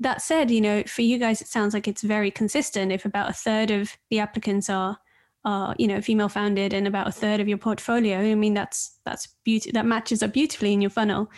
[0.00, 2.90] that said, you know, for you guys, it sounds like it's very consistent.
[2.90, 4.98] If about a third of the applicants are,
[5.44, 8.98] are you know, female founded, and about a third of your portfolio, I mean, that's
[9.04, 11.30] that's beauty that matches up beautifully in your funnel.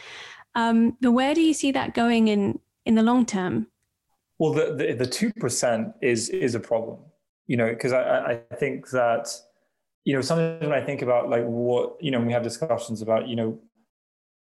[0.55, 3.67] Um, but where do you see that going in in the long term?
[4.39, 7.01] Well, the the two percent is is a problem,
[7.47, 9.29] you know, because I I think that
[10.05, 13.27] you know, sometimes when I think about like what, you know, we have discussions about,
[13.29, 13.59] you know,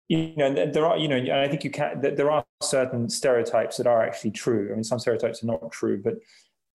[0.09, 3.77] you know, there are, you know, and I think you can, there are certain stereotypes
[3.77, 4.70] that are actually true.
[4.73, 6.14] I mean, some stereotypes are not true, but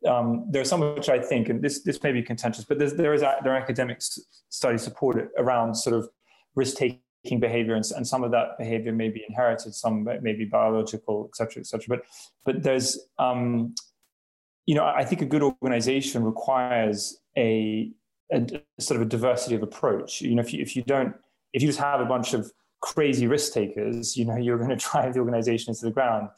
[0.10, 2.93] um, there are some which I think, and this this may be contentious, but there's,
[2.93, 6.08] there is there are academic studies supported around sort of
[6.54, 10.45] risk taking behavior, and, and some of that behavior may be inherited, some may be
[10.45, 11.98] biological, et cetera, et cetera.
[11.98, 12.06] But
[12.45, 13.74] but there's um,
[14.67, 17.91] you know, I think a good organization requires a
[18.32, 20.22] a, sort of a diversity of approach.
[20.22, 21.16] You know, if you, if you don't,
[21.54, 24.76] if you just have a bunch of crazy risk takers, you know, you're going to
[24.76, 26.30] drive the organization into the ground.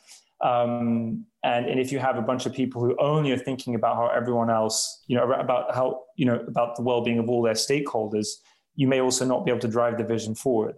[0.41, 3.95] Um, and, and if you have a bunch of people who only are thinking about
[3.95, 7.53] how everyone else, you know, about how, you know, about the well-being of all their
[7.53, 8.27] stakeholders,
[8.75, 10.75] you may also not be able to drive the vision forward.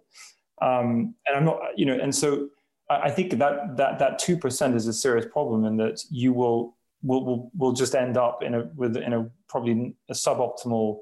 [0.61, 2.49] Um, and I'm not, you know, and so
[2.89, 6.75] I think that that that two percent is a serious problem, and that you will
[7.03, 10.99] will will will just end up in a with in a probably a suboptimal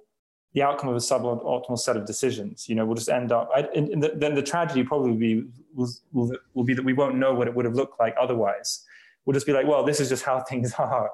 [0.54, 2.68] the outcome of a suboptimal set of decisions.
[2.68, 3.52] You know, we'll just end up.
[3.56, 5.44] And, and the, then the tragedy probably will be
[5.76, 8.84] will, will, will be that we won't know what it would have looked like otherwise.
[9.26, 11.12] We'll just be like, well, this is just how things are,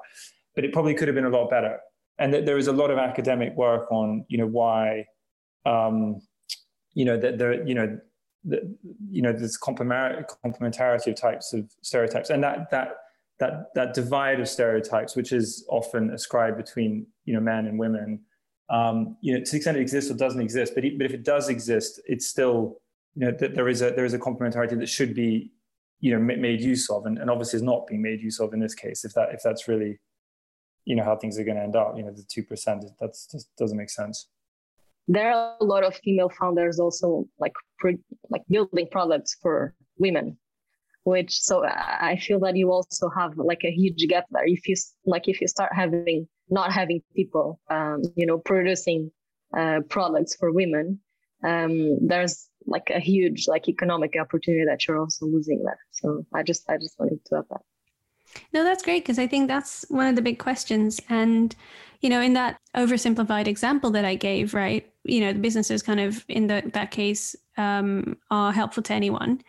[0.54, 1.78] but it probably could have been a lot better.
[2.18, 5.06] And that there is a lot of academic work on, you know, why,
[5.66, 6.22] um,
[6.94, 7.98] you know, that there, you know,
[8.44, 8.76] the,
[9.10, 12.96] you know, this complementarity of types of stereotypes, and that that
[13.40, 18.20] that that divide of stereotypes, which is often ascribed between you know men and women,
[18.70, 21.24] um, you know, to the extent it exists or doesn't exist, but but if it
[21.24, 22.80] does exist, it's still
[23.14, 25.50] you know that there is a there is a complementarity that should be
[26.00, 28.60] you know made use of, and, and obviously is not being made use of in
[28.60, 29.04] this case.
[29.04, 29.98] If that if that's really
[30.84, 33.26] you know how things are going to end up, you know, the two percent that's
[33.26, 34.28] just doesn't make sense.
[35.08, 37.98] There are a lot of female founders also like pre,
[38.30, 40.38] like building products for women
[41.04, 44.46] which so i feel that you also have like a huge gap there.
[44.46, 49.10] If you like if you start having not having people um, you know producing
[49.56, 51.00] uh, products for women
[51.44, 55.78] um, there's like a huge like economic opportunity that you're also losing there.
[55.92, 57.60] So i just i just wanted to add that.
[58.52, 61.00] No that's great because i think that's one of the big questions.
[61.08, 61.54] And
[62.04, 66.00] you know in that oversimplified example that i gave right you know the businesses kind
[66.00, 69.40] of in the, that case um, are helpful to anyone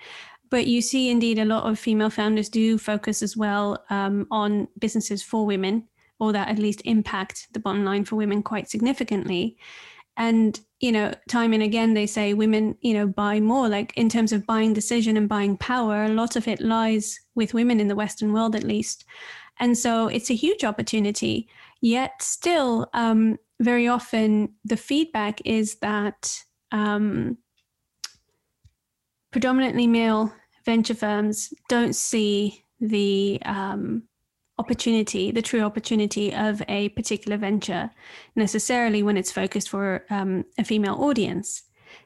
[0.50, 4.68] but you see, indeed, a lot of female founders do focus as well um, on
[4.80, 5.88] businesses for women,
[6.20, 9.58] or that at least impact the bottom line for women quite significantly.
[10.18, 13.68] And, you know, time and again, they say women, you know, buy more.
[13.68, 17.54] Like in terms of buying decision and buying power, a lot of it lies with
[17.54, 19.04] women in the Western world, at least.
[19.60, 21.50] And so it's a huge opportunity.
[21.82, 26.40] Yet still, um, very often the feedback is that
[26.72, 27.38] um,
[29.36, 34.02] predominantly male venture firms don't see the um,
[34.60, 37.91] opportunity, the true opportunity of a particular venture
[38.38, 41.63] necessarily when it's focused for um, a female audience.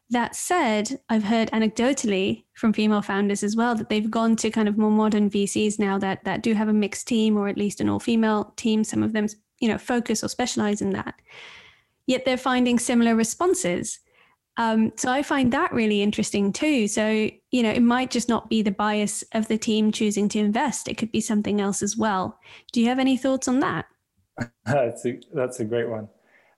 [0.10, 4.68] That said, I've heard anecdotally from female founders as well that they've gone to kind
[4.68, 7.80] of more modern VCs now that that do have a mixed team or at least
[7.80, 8.84] an all-female team.
[8.84, 9.28] Some of them,
[9.60, 11.14] you know, focus or specialize in that.
[12.08, 14.00] Yet they're finding similar responses.
[14.60, 16.90] Um, so I find that really interesting too.
[16.90, 20.40] So, you know, it might just not be the bias of the team choosing to
[20.40, 20.90] invest.
[20.90, 22.38] It could be something else as well.
[22.74, 23.86] Do you have any thoughts on that?
[24.66, 26.10] that's, a, that's a great one.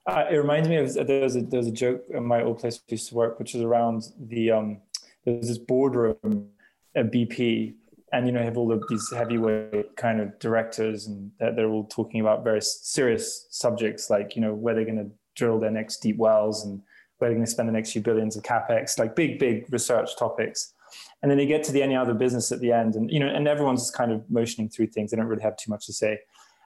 [0.04, 3.10] Uh, it reminds me of there was a a joke in my old place used
[3.10, 4.80] to work, which is around the um,
[5.24, 6.48] there's this boardroom
[6.96, 7.74] at BP,
[8.12, 11.84] and you know have all of these heavyweight kind of directors, and they're, they're all
[11.84, 15.98] talking about very serious subjects like you know where they're going to drill their next
[15.98, 16.82] deep wells and
[17.22, 20.16] where they're going to spend the next few billions of capex, like big big research
[20.18, 20.74] topics.
[21.22, 23.28] And then they get to the any other business at the end, and you know,
[23.28, 25.12] and everyone's kind of motioning through things.
[25.12, 26.18] They don't really have too much to say.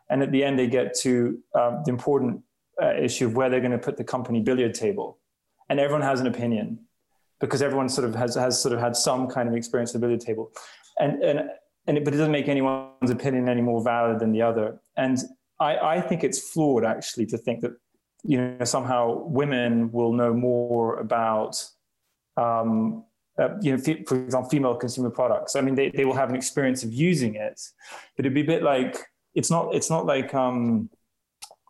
[0.08, 2.40] And at the end, they get to um, the important
[2.82, 5.18] uh, issue of where they're going to put the company billiard table,
[5.68, 6.80] and everyone has an opinion
[7.38, 10.06] because everyone sort of has has sort of had some kind of experience at the
[10.06, 10.50] billiard table,
[10.98, 11.50] and and
[11.86, 14.80] and it, but it doesn't make anyone's opinion any more valid than the other.
[14.96, 15.18] And
[15.60, 17.72] I, I think it's flawed actually to think that
[18.26, 21.62] you know somehow women will know more about
[22.36, 23.04] um,
[23.38, 25.56] uh, you know, for example, female consumer products.
[25.56, 27.60] I mean, they, they will have an experience of using it,
[28.16, 28.96] but it'd be a bit like
[29.34, 30.88] it's not it's not like um,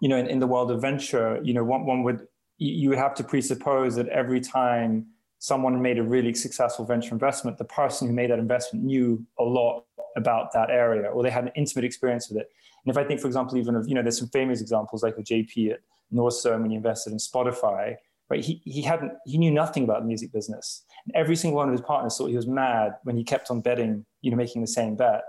[0.00, 2.26] you know, in, in the world of venture, you know, one, one would,
[2.58, 5.06] you would have to presuppose that every time
[5.38, 9.42] someone made a really successful venture investment, the person who made that investment knew a
[9.42, 9.84] lot
[10.16, 12.50] about that area or they had an intimate experience with it.
[12.84, 15.16] And if I think, for example, even of, you know, there's some famous examples like
[15.16, 15.80] with JP at
[16.12, 17.96] Northzone when he invested in Spotify,
[18.30, 18.44] right?
[18.44, 20.84] He, he hadn't, he knew nothing about the music business.
[21.04, 23.60] And every single one of his partners thought he was mad when he kept on
[23.60, 25.22] betting, you know, making the same bet.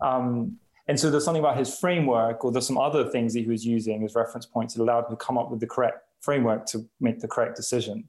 [0.00, 3.46] Um, and so there's something about his framework, or there's some other things that he
[3.46, 6.66] was using as reference points that allowed him to come up with the correct framework
[6.66, 8.04] to make the correct decision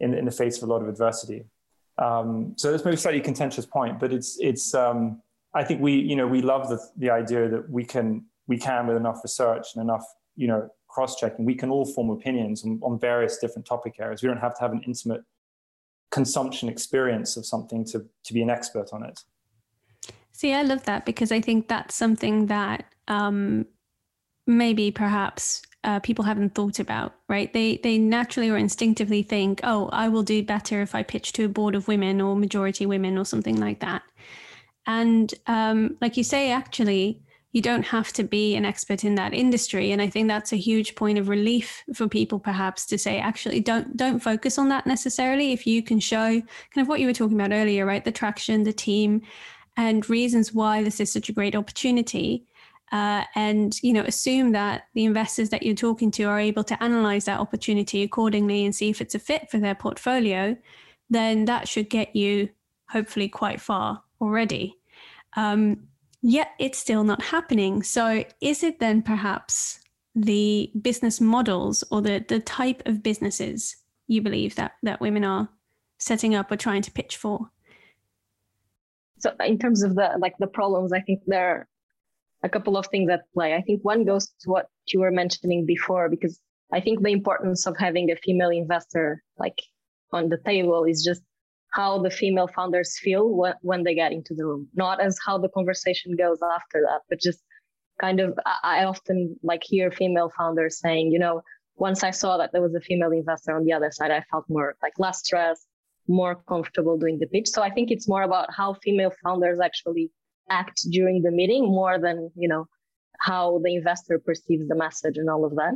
[0.00, 1.44] in, in the face of a lot of adversity.
[1.98, 4.74] Um, so that's maybe a slightly contentious point, but it's it's.
[4.74, 5.22] Um,
[5.54, 8.86] I think we you know we love the the idea that we can we can
[8.86, 12.78] with enough research and enough you know cross checking we can all form opinions on,
[12.82, 14.22] on various different topic areas.
[14.22, 15.22] We don't have to have an intimate
[16.10, 19.18] consumption experience of something to to be an expert on it.
[20.30, 23.66] See, I love that because I think that's something that um,
[24.46, 27.52] maybe perhaps uh, people haven't thought about, right?
[27.52, 31.44] They they naturally or instinctively think, oh, I will do better if I pitch to
[31.44, 34.02] a board of women or majority women or something like that.
[34.86, 37.22] And um, like you say, actually,
[37.54, 39.92] you don't have to be an expert in that industry.
[39.92, 43.60] And I think that's a huge point of relief for people, perhaps, to say, actually,
[43.60, 45.52] don't don't focus on that necessarily.
[45.52, 48.04] If you can show kind of what you were talking about earlier, right?
[48.04, 49.22] The traction, the team,
[49.76, 52.44] and reasons why this is such a great opportunity.
[52.90, 56.82] Uh, and you know assume that the investors that you're talking to are able to
[56.82, 60.54] analyze that opportunity accordingly and see if it's a fit for their portfolio
[61.08, 62.48] then that should get you
[62.90, 64.76] hopefully quite far already
[65.34, 65.88] um,
[66.24, 67.82] yet it's still not happening.
[67.82, 69.78] So is it then perhaps
[70.14, 75.50] the business models or the, the type of businesses you believe that, that women are
[75.98, 77.50] setting up or trying to pitch for?
[79.18, 81.68] So in terms of the like the problems i think there are
[82.42, 85.64] a couple of things at play i think one goes to what you were mentioning
[85.64, 86.38] before because
[86.74, 89.62] i think the importance of having a female investor like
[90.12, 91.22] on the table is just
[91.74, 95.36] how the female founders feel when, when they get into the room not as how
[95.38, 97.40] the conversation goes after that but just
[98.00, 101.40] kind of i often like hear female founders saying you know
[101.76, 104.44] once i saw that there was a female investor on the other side i felt
[104.48, 105.66] more like less stressed
[106.08, 107.48] more comfortable doing the pitch.
[107.48, 110.10] So I think it's more about how female founders actually
[110.50, 112.66] act during the meeting more than, you know,
[113.20, 115.74] how the investor perceives the message and all of that.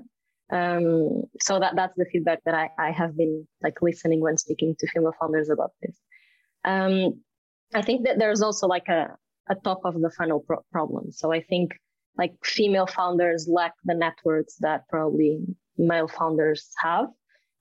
[0.50, 4.74] Um, so that that's the feedback that I, I have been like listening when speaking
[4.78, 5.96] to female founders about this.
[6.64, 7.20] Um,
[7.74, 9.16] I think that there's also like a,
[9.50, 11.12] a top of the funnel pro- problem.
[11.12, 11.72] So I think
[12.16, 15.40] like female founders lack the networks that probably
[15.76, 17.08] male founders have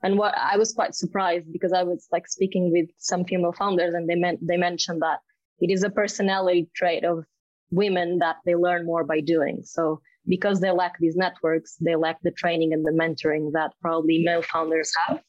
[0.04, 3.94] and what I was quite surprised because I was like speaking with some female founders
[3.94, 5.20] and they meant they mentioned that
[5.60, 7.26] it is a personality trait of
[7.72, 9.62] women that they learn more by doing.
[9.64, 14.24] So because they lack these networks, they lack the training and the mentoring that probably
[14.24, 15.22] male founders have.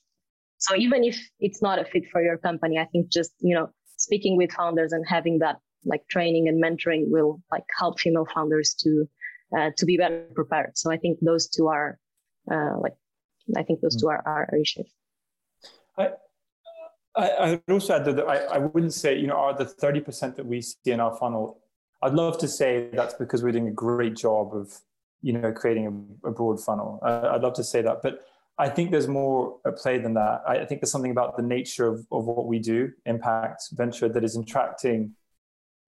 [0.58, 3.70] So even if it's not a fit for your company, I think just, you know,
[3.96, 8.74] speaking with founders and having that like training and mentoring will like help female founders
[8.80, 9.08] to
[9.56, 10.76] uh, to be better prepared.
[10.76, 11.98] So I think those two are
[12.50, 12.94] uh, like
[13.56, 14.00] I think those mm.
[14.00, 14.90] two are, are issues.
[15.96, 16.10] I,
[17.16, 20.36] I, I would also add that I, I wouldn't say, you know, are the 30%
[20.36, 21.60] that we see in our funnel,
[22.02, 24.72] I'd love to say that's because we're doing a great job of,
[25.22, 25.86] you know, creating
[26.24, 27.00] a, a broad funnel.
[27.02, 28.02] Uh, I'd love to say that.
[28.02, 28.20] But
[28.58, 30.42] I think there's more at play than that.
[30.46, 34.08] I, I think there's something about the nature of, of what we do, impact venture,
[34.08, 35.14] that is attracting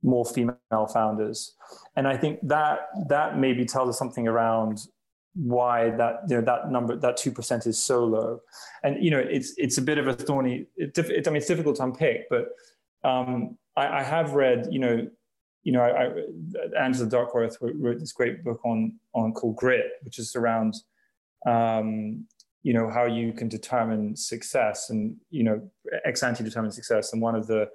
[0.03, 1.55] more female founders.
[1.97, 4.79] And I think that that maybe tells us something around
[5.35, 8.41] why that you know that number that two percent is so low,
[8.83, 10.67] and you know it's it's a bit of a thorny.
[10.77, 12.49] It, it, I mean, it's difficult to unpick, but
[13.05, 15.09] um, I, I, have read you know
[15.63, 20.19] you know I, I, Angela Duckworth wrote this great book on on called Grit, which
[20.19, 20.75] is around
[21.47, 22.27] um,
[22.63, 25.71] you know how you can determine success and you know
[26.05, 27.69] ex ante determine success, and one of the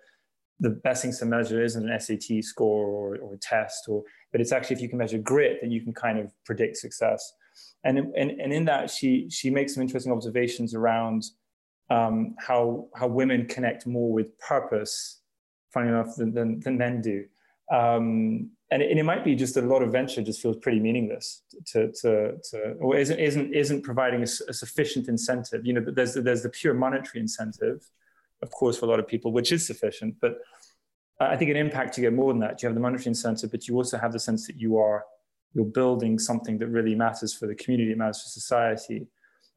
[0.60, 4.40] the best things to measure isn't an SAT score or, or a test, or but
[4.40, 7.34] it's actually if you can measure grit, then you can kind of predict success.
[7.84, 11.24] And and, and in that, she she makes some interesting observations around
[11.90, 15.22] um, how how women connect more with purpose,
[15.74, 17.26] funny enough, than than, than men do.
[17.72, 20.80] Um, and, it, and it might be just a lot of venture just feels pretty
[20.80, 25.66] meaningless to to, to or isn't isn't isn't providing a, a sufficient incentive.
[25.66, 27.88] You know, there's there's the pure monetary incentive
[28.42, 30.16] of course, for a lot of people, which is sufficient.
[30.22, 30.40] But
[31.20, 32.62] I think an impact you get more than that.
[32.62, 35.04] You have the monetary incentive, but you also have the sense that you are
[35.54, 39.08] you're building something that really matters for the community, it matters for society.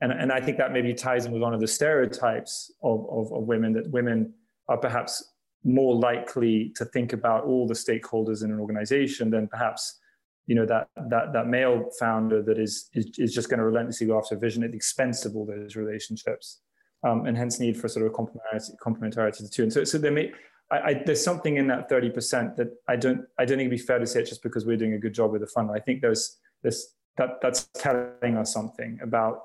[0.01, 3.33] And, and I think that maybe ties in with one of the stereotypes of, of,
[3.33, 4.33] of women that women
[4.69, 5.33] are perhaps
[5.65, 9.99] more likely to think about all the stakeholders in an organization than perhaps
[10.47, 14.07] you know that that that male founder that is is, is just going to relentlessly
[14.07, 16.61] go after vision at the expense of all those relationships
[17.05, 19.63] um, and hence need for sort of complementarity, complementarity to the two.
[19.65, 20.33] And so, so there may,
[20.71, 23.79] I, I, there's something in that 30% that I don't, I don't think it'd be
[23.79, 25.75] fair to say it's just because we're doing a good job with the funnel.
[25.75, 29.43] I think there's this, that, that's telling us something about,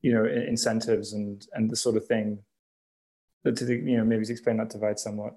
[0.00, 2.38] you know, incentives and, and the sort of thing
[3.44, 5.34] that, to, you know, maybe explain that divide somewhat.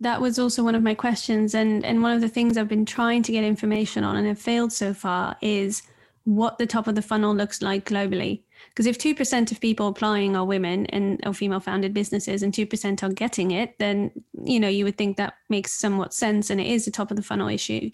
[0.00, 1.54] That was also one of my questions.
[1.54, 4.38] And, and one of the things I've been trying to get information on and have
[4.38, 5.82] failed so far is
[6.24, 8.42] what the top of the funnel looks like globally.
[8.70, 13.02] Because if 2% of people applying are women and or female founded businesses and 2%
[13.02, 14.10] are getting it, then,
[14.42, 17.16] you know, you would think that makes somewhat sense and it is a top of
[17.16, 17.90] the funnel issue.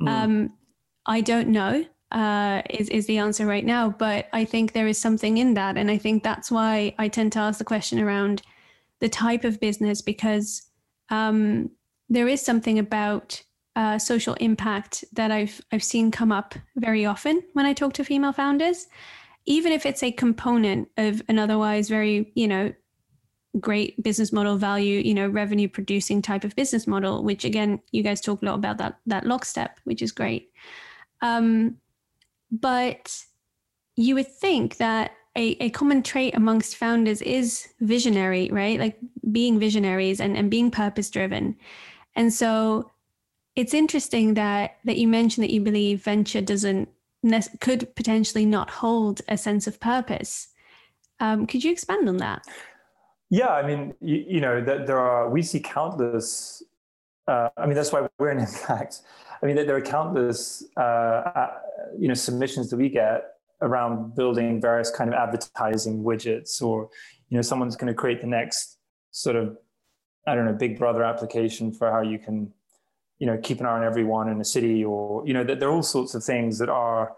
[0.00, 0.08] Mm.
[0.08, 0.52] Um,
[1.06, 4.98] I don't know uh, is, is the answer right now, but I think there is
[4.98, 5.76] something in that.
[5.76, 8.42] And I think that's why I tend to ask the question around
[8.98, 10.62] the type of business because
[11.10, 11.70] um,
[12.08, 13.42] there is something about
[13.76, 18.04] uh, social impact that I've I've seen come up very often when I talk to
[18.04, 18.88] female founders,
[19.46, 22.72] even if it's a component of an otherwise very you know
[23.58, 28.00] great business model value you know revenue producing type of business model which again you
[28.00, 30.50] guys talk a lot about that that lockstep which is great.
[31.22, 31.76] Um,
[32.50, 33.16] but
[33.96, 38.98] you would think that a, a common trait amongst founders is visionary right like
[39.32, 41.56] being visionaries and, and being purpose driven
[42.14, 42.90] and so
[43.56, 46.88] it's interesting that that you mentioned that you believe venture doesn't
[47.60, 50.48] could potentially not hold a sense of purpose.
[51.18, 52.42] Um, could you expand on that?
[53.28, 56.62] Yeah, I mean, you, you know, that there are we see countless.
[57.28, 59.02] Uh, I mean, that's why we're in impact.
[59.42, 61.50] I mean, there are countless, uh, uh,
[61.98, 66.88] you know, submissions that we get around building various kind of advertising widgets, or
[67.28, 68.78] you know, someone's going to create the next
[69.10, 69.56] sort of,
[70.26, 72.52] I don't know, Big Brother application for how you can
[73.18, 75.68] you know keep an eye on everyone in a city or you know that there
[75.68, 77.12] are all sorts of things that are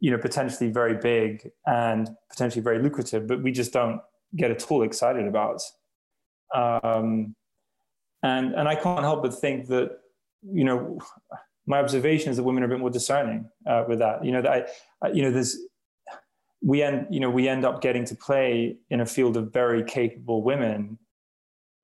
[0.00, 4.02] you know potentially very big and potentially very lucrative but we just don't
[4.36, 5.62] get at all excited about.
[6.54, 7.34] Um,
[8.22, 9.90] and and i can't help but think that
[10.42, 10.98] you know
[11.66, 14.24] my observation is that women are a bit more discerning uh, with that.
[14.24, 14.68] You know that
[15.02, 15.58] I, you know there's
[16.62, 19.84] we end you know we end up getting to play in a field of very
[19.84, 20.98] capable women.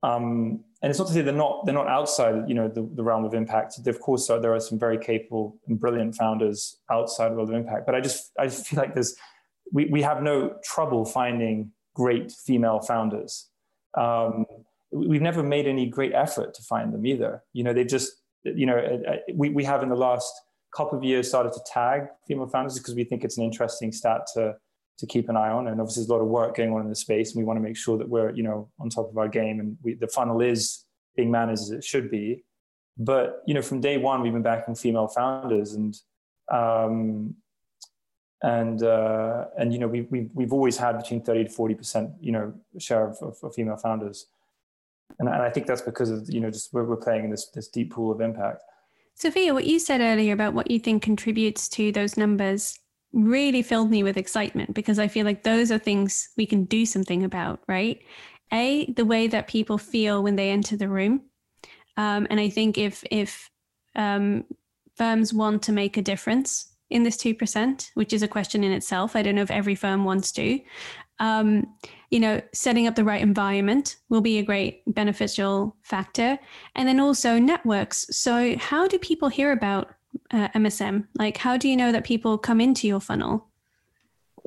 [0.02, 3.02] Um, and it's not to say they're not they're not outside you know the, the
[3.02, 3.78] realm of impact.
[3.86, 7.86] Of course there are some very capable and brilliant founders outside the world of impact
[7.86, 9.14] but i just i just feel like there's
[9.72, 13.48] we, we have no trouble finding great female founders.
[13.96, 14.46] Um,
[14.90, 17.42] we've never made any great effort to find them either.
[17.52, 18.12] You know they've just
[18.44, 20.32] you know uh, uh, we, we have in the last
[20.76, 24.22] couple of years started to tag female founders because we think it's an interesting stat
[24.34, 24.54] to
[24.98, 25.68] to keep an eye on.
[25.68, 27.58] And obviously, there's a lot of work going on in the space, and we want
[27.58, 30.08] to make sure that we're you know on top of our game, and we, the
[30.08, 30.84] funnel is
[31.16, 32.44] being managed as it should be.
[32.98, 35.96] But you know, from day one, we've been backing female founders, and
[36.50, 37.34] um,
[38.42, 42.10] and uh, and you know, we, we we've always had between thirty to forty percent,
[42.20, 44.26] you know, share of, of, of female founders,
[45.18, 47.48] and, and I think that's because of you know just we're, we're playing in this
[47.54, 48.62] this deep pool of impact.
[49.14, 52.78] Sophia, what you said earlier about what you think contributes to those numbers
[53.12, 56.86] really filled me with excitement because I feel like those are things we can do
[56.86, 58.00] something about, right?
[58.52, 61.22] A, the way that people feel when they enter the room.
[61.96, 63.50] Um, and I think if if
[63.96, 64.44] um,
[64.96, 69.16] firms want to make a difference in this 2%, which is a question in itself,
[69.16, 70.60] I don't know if every firm wants to,
[71.18, 71.64] um,
[72.10, 76.38] you know, setting up the right environment will be a great beneficial factor.
[76.74, 78.06] And then also networks.
[78.10, 79.92] So, how do people hear about
[80.32, 81.06] uh, MSM?
[81.14, 83.48] Like, how do you know that people come into your funnel?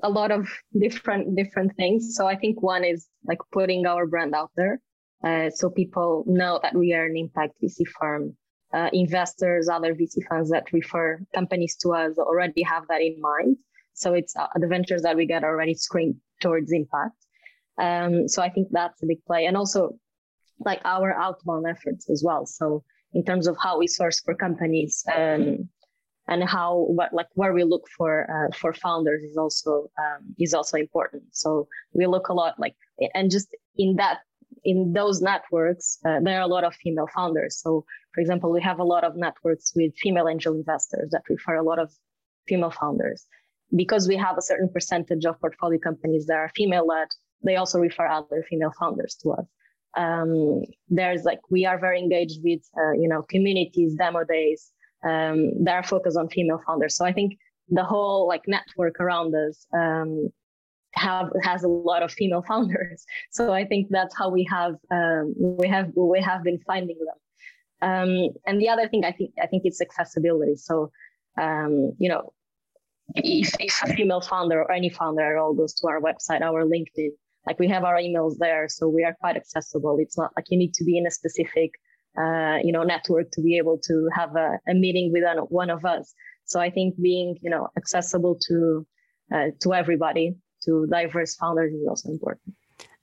[0.03, 0.47] A lot of
[0.79, 2.15] different different things.
[2.15, 4.81] So I think one is like putting our brand out there,
[5.23, 8.36] uh, so people know that we are an impact VC firm.
[8.73, 13.55] Uh, investors, other VC funds that refer companies to us already have that in mind.
[13.93, 17.15] So it's uh, the ventures that we get already screened towards impact.
[17.77, 19.97] Um, so I think that's a big play, and also
[20.59, 22.45] like our outbound efforts as well.
[22.45, 22.83] So
[23.13, 25.69] in terms of how we source for companies um,
[26.28, 30.53] and how what like where we look for uh, for founders is also um, is
[30.53, 31.23] also important.
[31.32, 32.76] So we look a lot like
[33.13, 34.19] and just in that
[34.63, 37.61] in those networks uh, there are a lot of female founders.
[37.61, 41.55] So for example, we have a lot of networks with female angel investors that refer
[41.55, 41.91] a lot of
[42.47, 43.26] female founders.
[43.76, 47.07] Because we have a certain percentage of portfolio companies that are female led,
[47.43, 49.45] they also refer other female founders to us
[49.95, 54.71] um, there's like we are very engaged with uh, you know communities demo days
[55.05, 56.95] um, that are focused on female founders.
[56.95, 57.37] So i think
[57.69, 60.29] the whole like network around us um,
[60.93, 63.05] have has a lot of female founders.
[63.31, 67.19] So i think that's how we have um, we have we have been finding them.
[67.81, 70.55] Um, and the other thing i think i think it's accessibility.
[70.55, 70.91] So
[71.39, 72.33] um, you know
[73.13, 76.63] if, if a female founder or any founder at all goes to our website our
[76.65, 77.11] linkedin
[77.45, 78.67] like we have our emails there.
[78.67, 79.97] So we are quite accessible.
[79.99, 81.71] It's not like you need to be in a specific
[82.18, 85.86] uh, you know network to be able to have a, a meeting with one of
[85.86, 86.13] us.
[86.45, 88.86] So i think being you know accessible to
[89.34, 90.36] uh, to everybody
[90.66, 92.55] to diverse founders is also important.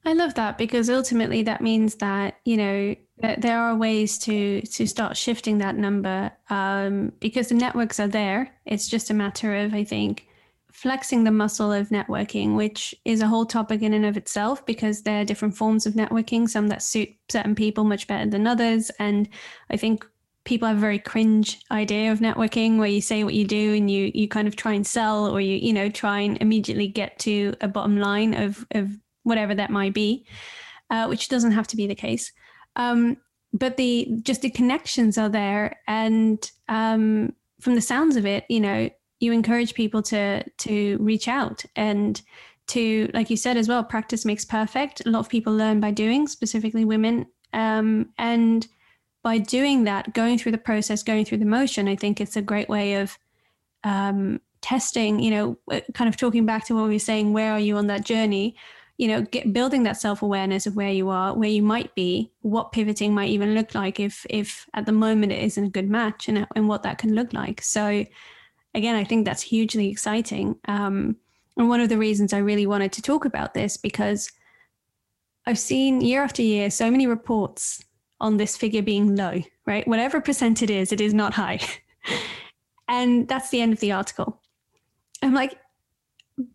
[0.05, 2.97] I love that because ultimately that means that you know
[3.39, 8.53] there are ways to to start shifting that number um, because the networks are there.
[8.67, 10.27] It's just a matter of i think
[10.83, 15.03] flexing the muscle of networking, which is a whole topic in and of itself because
[15.03, 18.91] there are different forms of networking, some that suit certain people much better than others.
[18.99, 19.29] And
[19.71, 20.05] I think
[20.43, 23.89] people have a very cringe idea of networking where you say what you do and
[23.89, 27.17] you you kind of try and sell or you you know try and immediately get
[27.21, 28.91] to a bottom line of of
[29.23, 30.27] whatever that might be
[30.91, 32.33] uh, which doesn't have to be the case
[32.75, 33.17] um,
[33.53, 38.59] but the just the connections are there and um, from the sounds of it you
[38.59, 38.91] know
[39.23, 42.23] you encourage people to to reach out and
[42.69, 45.05] to like you said as well practice makes perfect.
[45.05, 47.27] A lot of people learn by doing specifically women.
[47.55, 48.67] Um, and
[49.23, 52.43] by doing that going through the process going through the motion i think it's a
[52.43, 53.17] great way of
[53.85, 57.53] um, testing you know uh, kind of talking back to what we were saying where
[57.53, 58.57] are you on that journey?
[58.97, 62.71] You know get, building that self-awareness of where you are where you might be what
[62.73, 66.29] pivoting might even look like if if at the moment it isn't a good match
[66.29, 67.61] and, and what that can look like.
[67.63, 68.05] So
[68.75, 70.57] again, I think that's hugely exciting.
[70.67, 71.17] Um,
[71.57, 74.31] and one of the reasons I really wanted to talk about this because
[75.47, 77.85] I've seen year after year so many reports
[78.21, 79.87] on this figure being low, right?
[79.87, 81.61] Whatever percent it is, it is not high.
[82.89, 84.41] and that's the end of the article.
[85.23, 85.59] I'm like,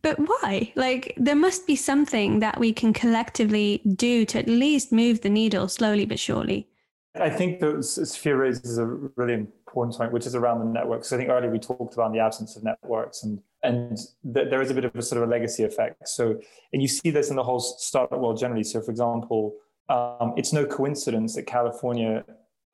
[0.01, 0.72] but why?
[0.76, 5.30] Like, there must be something that we can collectively do to at least move the
[5.30, 6.68] needle slowly but surely.
[7.15, 11.11] I think that Sophia raises a really important point, which is around the networks.
[11.11, 13.97] I think earlier we talked about the absence of networks, and and
[14.34, 16.07] th- there is a bit of a sort of a legacy effect.
[16.07, 16.39] So,
[16.74, 18.63] and you see this in the whole startup world generally.
[18.63, 19.55] So, for example,
[19.89, 22.24] um, it's no coincidence that California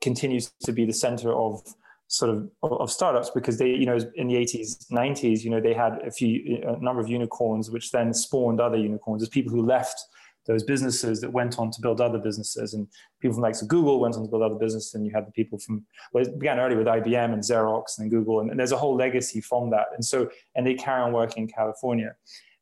[0.01, 1.61] continues to be the center of
[2.07, 5.73] sort of of startups because they you know in the 80s 90s you know they
[5.73, 9.65] had a few a number of unicorns which then spawned other unicorns as people who
[9.65, 9.99] left
[10.45, 12.73] those businesses that went on to build other businesses.
[12.73, 12.87] And
[13.21, 14.93] people from like so Google went on to build other businesses.
[14.93, 18.09] And you had the people from, well, it began early with IBM and Xerox and
[18.09, 18.39] Google.
[18.39, 19.87] And, and there's a whole legacy from that.
[19.93, 22.15] And so, and they carry on working in California.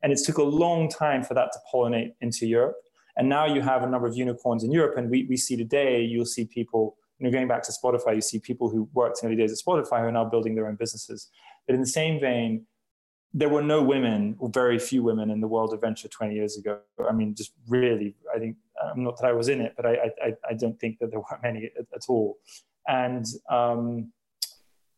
[0.03, 2.75] And it took a long time for that to pollinate into Europe.
[3.17, 4.97] And now you have a number of unicorns in Europe.
[4.97, 8.21] And we, we see today, you'll see people, you know, going back to Spotify, you
[8.21, 10.67] see people who worked in the early days at Spotify who are now building their
[10.67, 11.29] own businesses.
[11.67, 12.65] But in the same vein,
[13.33, 16.57] there were no women or very few women in the world of venture 20 years
[16.57, 16.79] ago.
[17.07, 20.11] I mean, just really, I think, um, not that I was in it, but I,
[20.21, 22.39] I, I don't think that there were many at, at all.
[22.87, 24.11] And, um,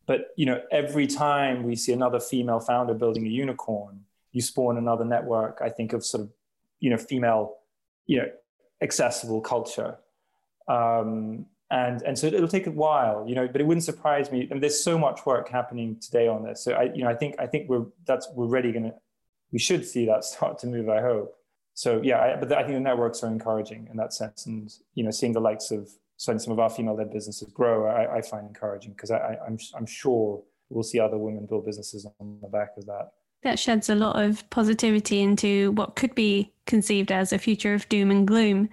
[0.06, 4.00] but, you know, every time we see another female founder building a unicorn,
[4.32, 6.30] you spawn another network, I think, of sort of,
[6.80, 7.58] you know, female,
[8.06, 8.28] you know,
[8.82, 9.96] accessible culture.
[10.66, 13.48] Um, and and so it'll take a while, you know.
[13.48, 14.46] But it wouldn't surprise me.
[14.50, 16.62] And there's so much work happening today on this.
[16.62, 18.94] So I, you know, I think I think we're that's we're ready going to
[19.50, 20.88] we should see that start to move.
[20.88, 21.34] I hope.
[21.74, 25.02] So yeah, I, but I think the networks are encouraging in that sense, and you
[25.02, 28.92] know, seeing the likes of some of our female-led businesses grow, I, I find encouraging
[28.92, 32.86] because I, I'm I'm sure we'll see other women build businesses on the back of
[32.86, 33.10] that.
[33.42, 37.88] That sheds a lot of positivity into what could be conceived as a future of
[37.88, 38.70] doom and gloom.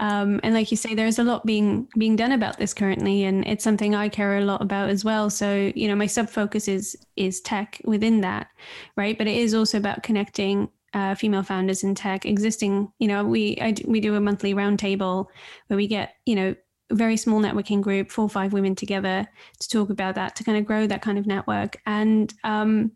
[0.00, 3.46] Um, and like you say, there's a lot being being done about this currently, and
[3.46, 5.30] it's something I care a lot about as well.
[5.30, 8.48] So you know, my sub focus is is tech within that,
[8.96, 9.16] right?
[9.16, 12.26] But it is also about connecting uh, female founders in tech.
[12.26, 15.26] Existing, you know, we I, we do a monthly roundtable
[15.68, 16.54] where we get you know
[16.90, 19.26] very small networking group, four or five women together
[19.60, 21.76] to talk about that to kind of grow that kind of network.
[21.86, 22.92] And um,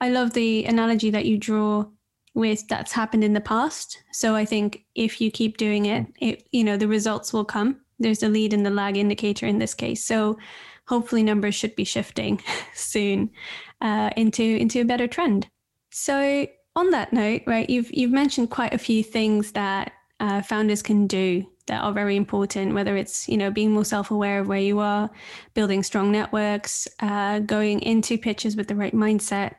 [0.00, 1.86] I love the analogy that you draw
[2.34, 4.02] with that's happened in the past.
[4.12, 7.80] So I think if you keep doing it, it you know the results will come.
[7.98, 10.04] There's a lead and the lag indicator in this case.
[10.04, 10.36] So
[10.86, 12.42] hopefully numbers should be shifting
[12.74, 13.30] soon
[13.80, 15.48] uh, into into a better trend.
[15.90, 20.82] So on that note, right, you've you've mentioned quite a few things that uh, founders
[20.82, 22.74] can do that are very important.
[22.74, 25.08] Whether it's you know being more self aware of where you are,
[25.54, 29.54] building strong networks, uh, going into pitches with the right mindset.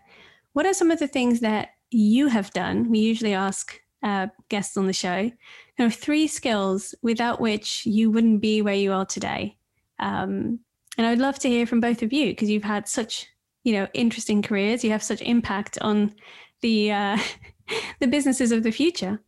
[0.52, 2.90] What are some of the things that you have done.
[2.90, 5.32] We usually ask uh, guests on the show
[5.78, 9.58] kind of three skills without which you wouldn't be where you are today.
[10.00, 10.60] Um,
[10.98, 13.28] and I'd love to hear from both of you because you've had such
[13.64, 14.84] you know interesting careers.
[14.84, 16.14] You have such impact on
[16.62, 17.18] the uh,
[18.00, 19.22] the businesses of the future.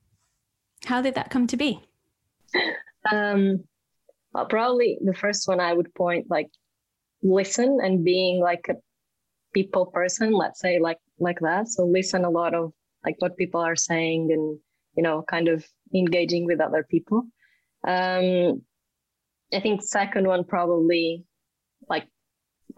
[0.86, 1.84] How did that come to be?
[3.12, 3.64] Um,
[4.34, 6.50] well, probably the first one I would point like
[7.24, 8.76] listen and being like a
[9.58, 10.32] people person.
[10.34, 11.68] Let's say like like that.
[11.68, 12.74] So listen a lot of
[13.06, 14.46] like what people are saying and
[14.96, 15.66] you know kind of
[16.02, 17.20] engaging with other people.
[17.96, 18.62] Um,
[19.58, 21.26] I think second one probably
[21.90, 22.08] like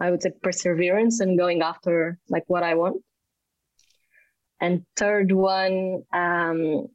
[0.00, 3.02] I would say perseverance and going after like what I want.
[4.62, 6.86] And third one, um,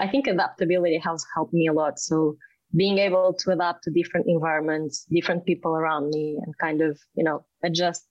[0.00, 1.98] I think adaptability has helped me a lot.
[1.98, 2.36] So
[2.76, 7.24] being able to adapt to different environments, different people around me, and kind of you
[7.24, 8.04] know adjust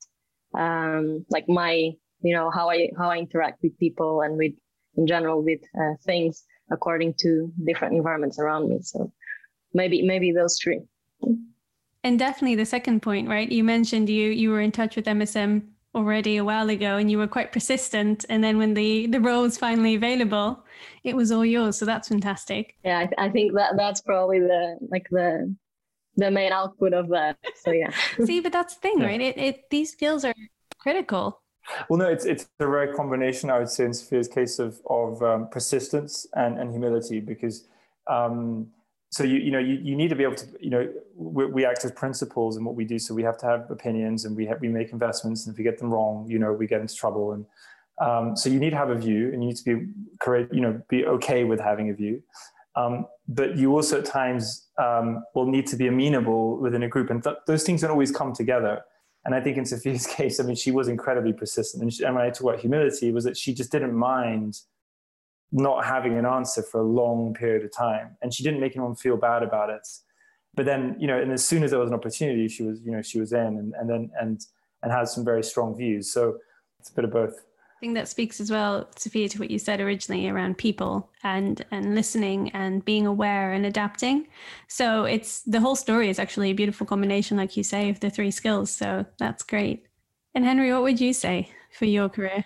[0.56, 1.91] um, like my
[2.22, 4.54] you know how i how i interact with people and with
[4.95, 8.80] in general with uh, things according to different environments around me.
[8.82, 9.12] So
[9.74, 10.82] maybe maybe those three.
[12.04, 13.49] And definitely the second point right?
[13.51, 15.64] You mentioned you you were in touch with msm
[15.95, 18.26] already a while ago and you were quite persistent.
[18.30, 20.64] And then when the the role was finally available
[21.04, 21.78] it was all yours.
[21.78, 22.76] So that's fantastic.
[22.84, 25.56] Yeah i, th- I think that that's probably the like the
[26.16, 27.38] the main output of that.
[27.64, 27.91] So yeah.
[28.26, 29.22] See but that's the thing right?
[29.22, 30.34] It, it these skills are
[30.78, 31.41] critical.
[31.89, 35.22] Well, no, it's it's a rare combination, I would say, in Sophia's case of of
[35.24, 37.66] um, persistence and, and humility, because
[38.07, 38.68] um,
[39.11, 41.66] so you you know you, you need to be able to you know we, we,
[41.66, 44.45] act as principals in what we do, so we have to have opinions and we
[44.45, 46.95] have, we make investments, and if we get them wrong, you know we get into
[46.95, 47.45] trouble, and
[47.99, 49.88] um, so you need to have a view, and you need to be
[50.20, 52.22] correct, you know, be okay with having a view.
[52.76, 57.10] Um, but you also at times um, will need to be amenable within a group,
[57.10, 58.82] and th- those things don't always come together.
[59.26, 61.84] And I think in Sophia's case, I mean, she was incredibly persistent.
[61.84, 64.60] And, she, and when I talk about humility, was that she just didn't mind
[65.52, 68.96] not having an answer for a long period of time, and she didn't make anyone
[68.96, 69.88] feel bad about it.
[70.56, 72.92] But then, you know, and as soon as there was an opportunity, she was, you
[72.92, 74.42] know, she was in, and, and then and
[74.82, 76.12] and had some very strong views.
[76.12, 76.38] So
[76.80, 77.46] it's a bit of both
[77.84, 81.96] think that speaks as well, Sophia, to what you said originally around people and and
[81.96, 84.28] listening and being aware and adapting.
[84.70, 88.10] So it's the whole story is actually a beautiful combination, like you say, of the
[88.10, 88.72] three skills.
[88.72, 89.86] So that's great.
[90.34, 92.46] And Henry, what would you say for your career?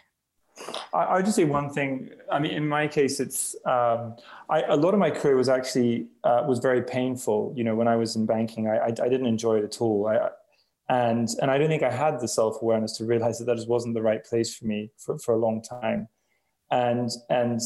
[0.92, 2.10] I, would just say one thing.
[2.32, 4.16] I mean, in my case, it's um,
[4.50, 7.54] I, a lot of my career was actually uh, was very painful.
[7.56, 10.08] You know, when I was in banking, I, I, I didn't enjoy it at all.
[10.08, 10.30] I,
[10.90, 13.68] and and I don't think I had the self awareness to realize that that just
[13.68, 16.08] wasn't the right place for me for, for a long time,
[16.72, 17.60] and and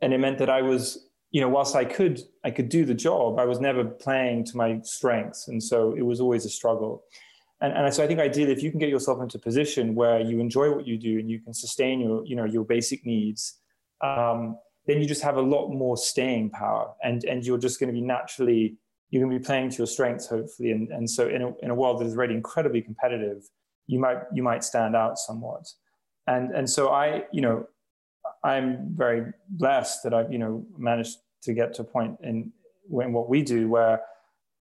[0.00, 2.94] and it meant that I was you know whilst I could I could do the
[2.94, 5.48] job I was never playing to my strengths.
[5.48, 7.04] And so it was always a struggle,
[7.60, 10.20] and and so I think ideally if you can get yourself into a position where
[10.20, 13.60] you enjoy what you do and you can sustain your you know your basic needs.
[14.02, 16.92] Um, then you just have a lot more staying power.
[17.02, 18.76] And and you're just going to be naturally
[19.10, 20.72] you're going to be playing to your strengths, hopefully.
[20.72, 23.42] And, and so in a, in a world that is already incredibly competitive,
[23.86, 25.66] you might, you might stand out somewhat.
[26.26, 27.66] And, and so I, you know,
[28.42, 32.52] I'm very blessed that I've, you know, managed to get to a point in,
[32.90, 34.00] in what we do where,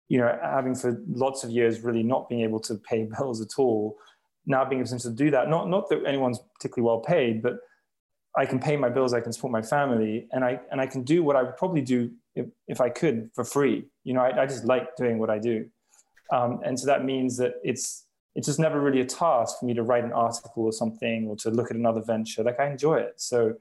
[0.09, 3.57] you know, having for lots of years really not being able to pay bills at
[3.57, 3.97] all,
[4.45, 7.59] now being able to do that, not, not that anyone's particularly well paid, but
[8.35, 11.03] I can pay my bills, I can support my family, and I, and I can
[11.03, 13.85] do what I would probably do if, if I could for free.
[14.03, 15.65] You know, I, I just like doing what I do.
[16.31, 19.73] Um, and so that means that it's it's just never really a task for me
[19.75, 22.43] to write an article or something or to look at another venture.
[22.43, 23.13] Like I enjoy it.
[23.17, 23.53] So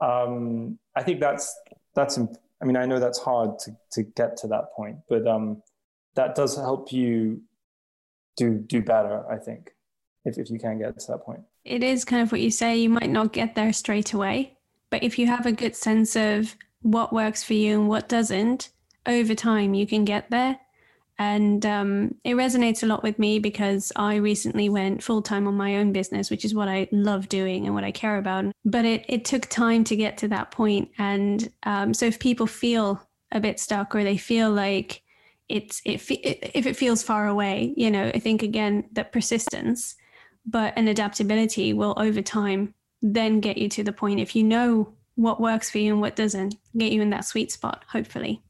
[0.00, 1.54] um, I think that's
[1.94, 2.18] that's.
[2.60, 5.62] I mean, I know that's hard to to get to that point, but um,
[6.14, 7.42] that does help you
[8.36, 9.24] do do better.
[9.30, 9.70] I think
[10.24, 11.40] if if you can get to that point.
[11.64, 12.76] It is kind of what you say.
[12.76, 14.56] You might not get there straight away,
[14.90, 18.70] but if you have a good sense of what works for you and what doesn't,
[19.08, 20.58] over time you can get there.
[21.20, 25.56] And um, it resonates a lot with me because I recently went full time on
[25.56, 28.44] my own business, which is what I love doing and what I care about.
[28.64, 30.90] But it, it took time to get to that point.
[30.96, 33.02] And um, so if people feel
[33.32, 35.02] a bit stuck or they feel like
[35.48, 36.08] it's it,
[36.54, 39.96] if it feels far away, you know, I think again that persistence,
[40.46, 44.92] but an adaptability will over time then get you to the point if you know
[45.14, 48.40] what works for you and what doesn't, get you in that sweet spot, hopefully.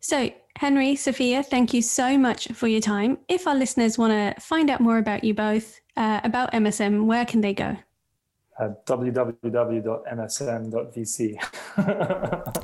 [0.00, 3.18] So, Henry, Sophia, thank you so much for your time.
[3.28, 7.24] If our listeners want to find out more about you both, uh, about MSM, where
[7.24, 7.76] can they go?
[8.58, 9.44] Uh, www.msm.vc.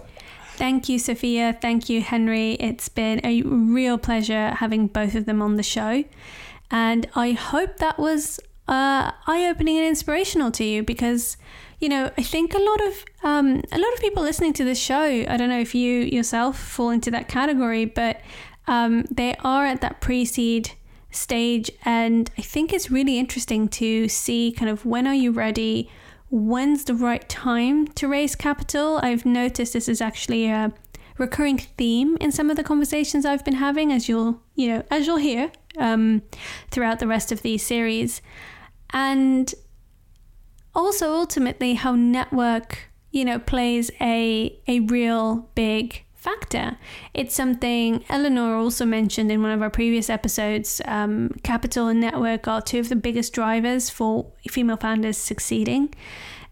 [0.57, 1.57] Thank you, Sophia.
[1.61, 2.53] Thank you, Henry.
[2.55, 6.05] It's been a real pleasure having both of them on the show.
[6.71, 11.37] And I hope that was uh, eye opening and inspirational to you because
[11.79, 14.79] you know, I think a lot of um, a lot of people listening to this
[14.79, 15.03] show.
[15.03, 18.21] I don't know if you yourself fall into that category, but
[18.67, 20.73] um, they are at that pre-seed
[21.11, 25.91] stage, and I think it's really interesting to see kind of when are you ready,
[26.31, 28.99] when's the right time to raise capital.
[29.03, 30.73] I've noticed this is actually a
[31.19, 35.07] recurring theme in some of the conversations I've been having, as you'll you know as
[35.07, 36.23] you'll hear um,
[36.71, 38.23] throughout the rest of these series,
[38.91, 39.55] and
[40.77, 46.77] also ultimately how network you know plays a a real big factor.
[47.15, 50.81] It's something eleanor also mentioned in one of our previous episodes.
[50.85, 55.95] Um, capital and network are two of the biggest drivers for female founders succeeding.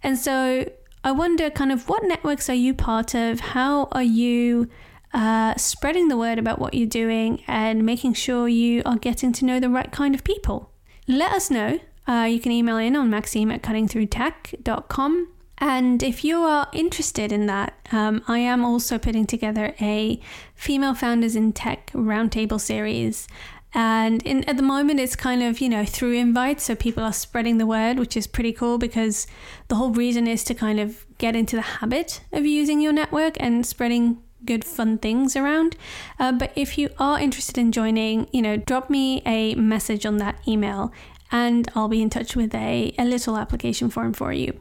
[0.03, 0.69] And so
[1.03, 3.41] i wonder kind of what networks are you part of?
[3.41, 4.71] How are you
[5.13, 9.45] uh, spreading the word about what you're doing and making sure you are getting to
[9.45, 10.71] know the right kind of people?
[11.07, 15.29] Let us know uh, you can email in on maxime at cuttingthroughtech.com.
[15.59, 20.21] And if you are interested in that, um, I am also putting together a
[20.55, 23.29] Female Founders in Tech Roundtable series.
[23.73, 26.65] And in, at the moment, it's kind of, you know, through invites.
[26.65, 29.27] So people are spreading the word, which is pretty cool because
[29.69, 33.37] the whole reason is to kind of get into the habit of using your network
[33.41, 35.77] and spreading good, fun things around.
[36.19, 40.19] Uh, but if you are interested in joining, you know, drop me a message on
[40.19, 40.93] that email
[41.31, 44.61] and I'll be in touch with a, a little application form for you.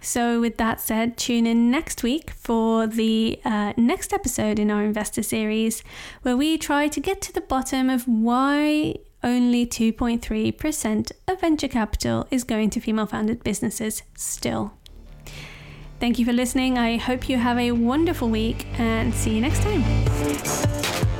[0.00, 4.82] So, with that said, tune in next week for the uh, next episode in our
[4.82, 5.84] investor series,
[6.22, 12.26] where we try to get to the bottom of why only 2.3% of venture capital
[12.32, 14.72] is going to female founded businesses still.
[16.00, 16.78] Thank you for listening.
[16.78, 21.11] I hope you have a wonderful week and see you next time.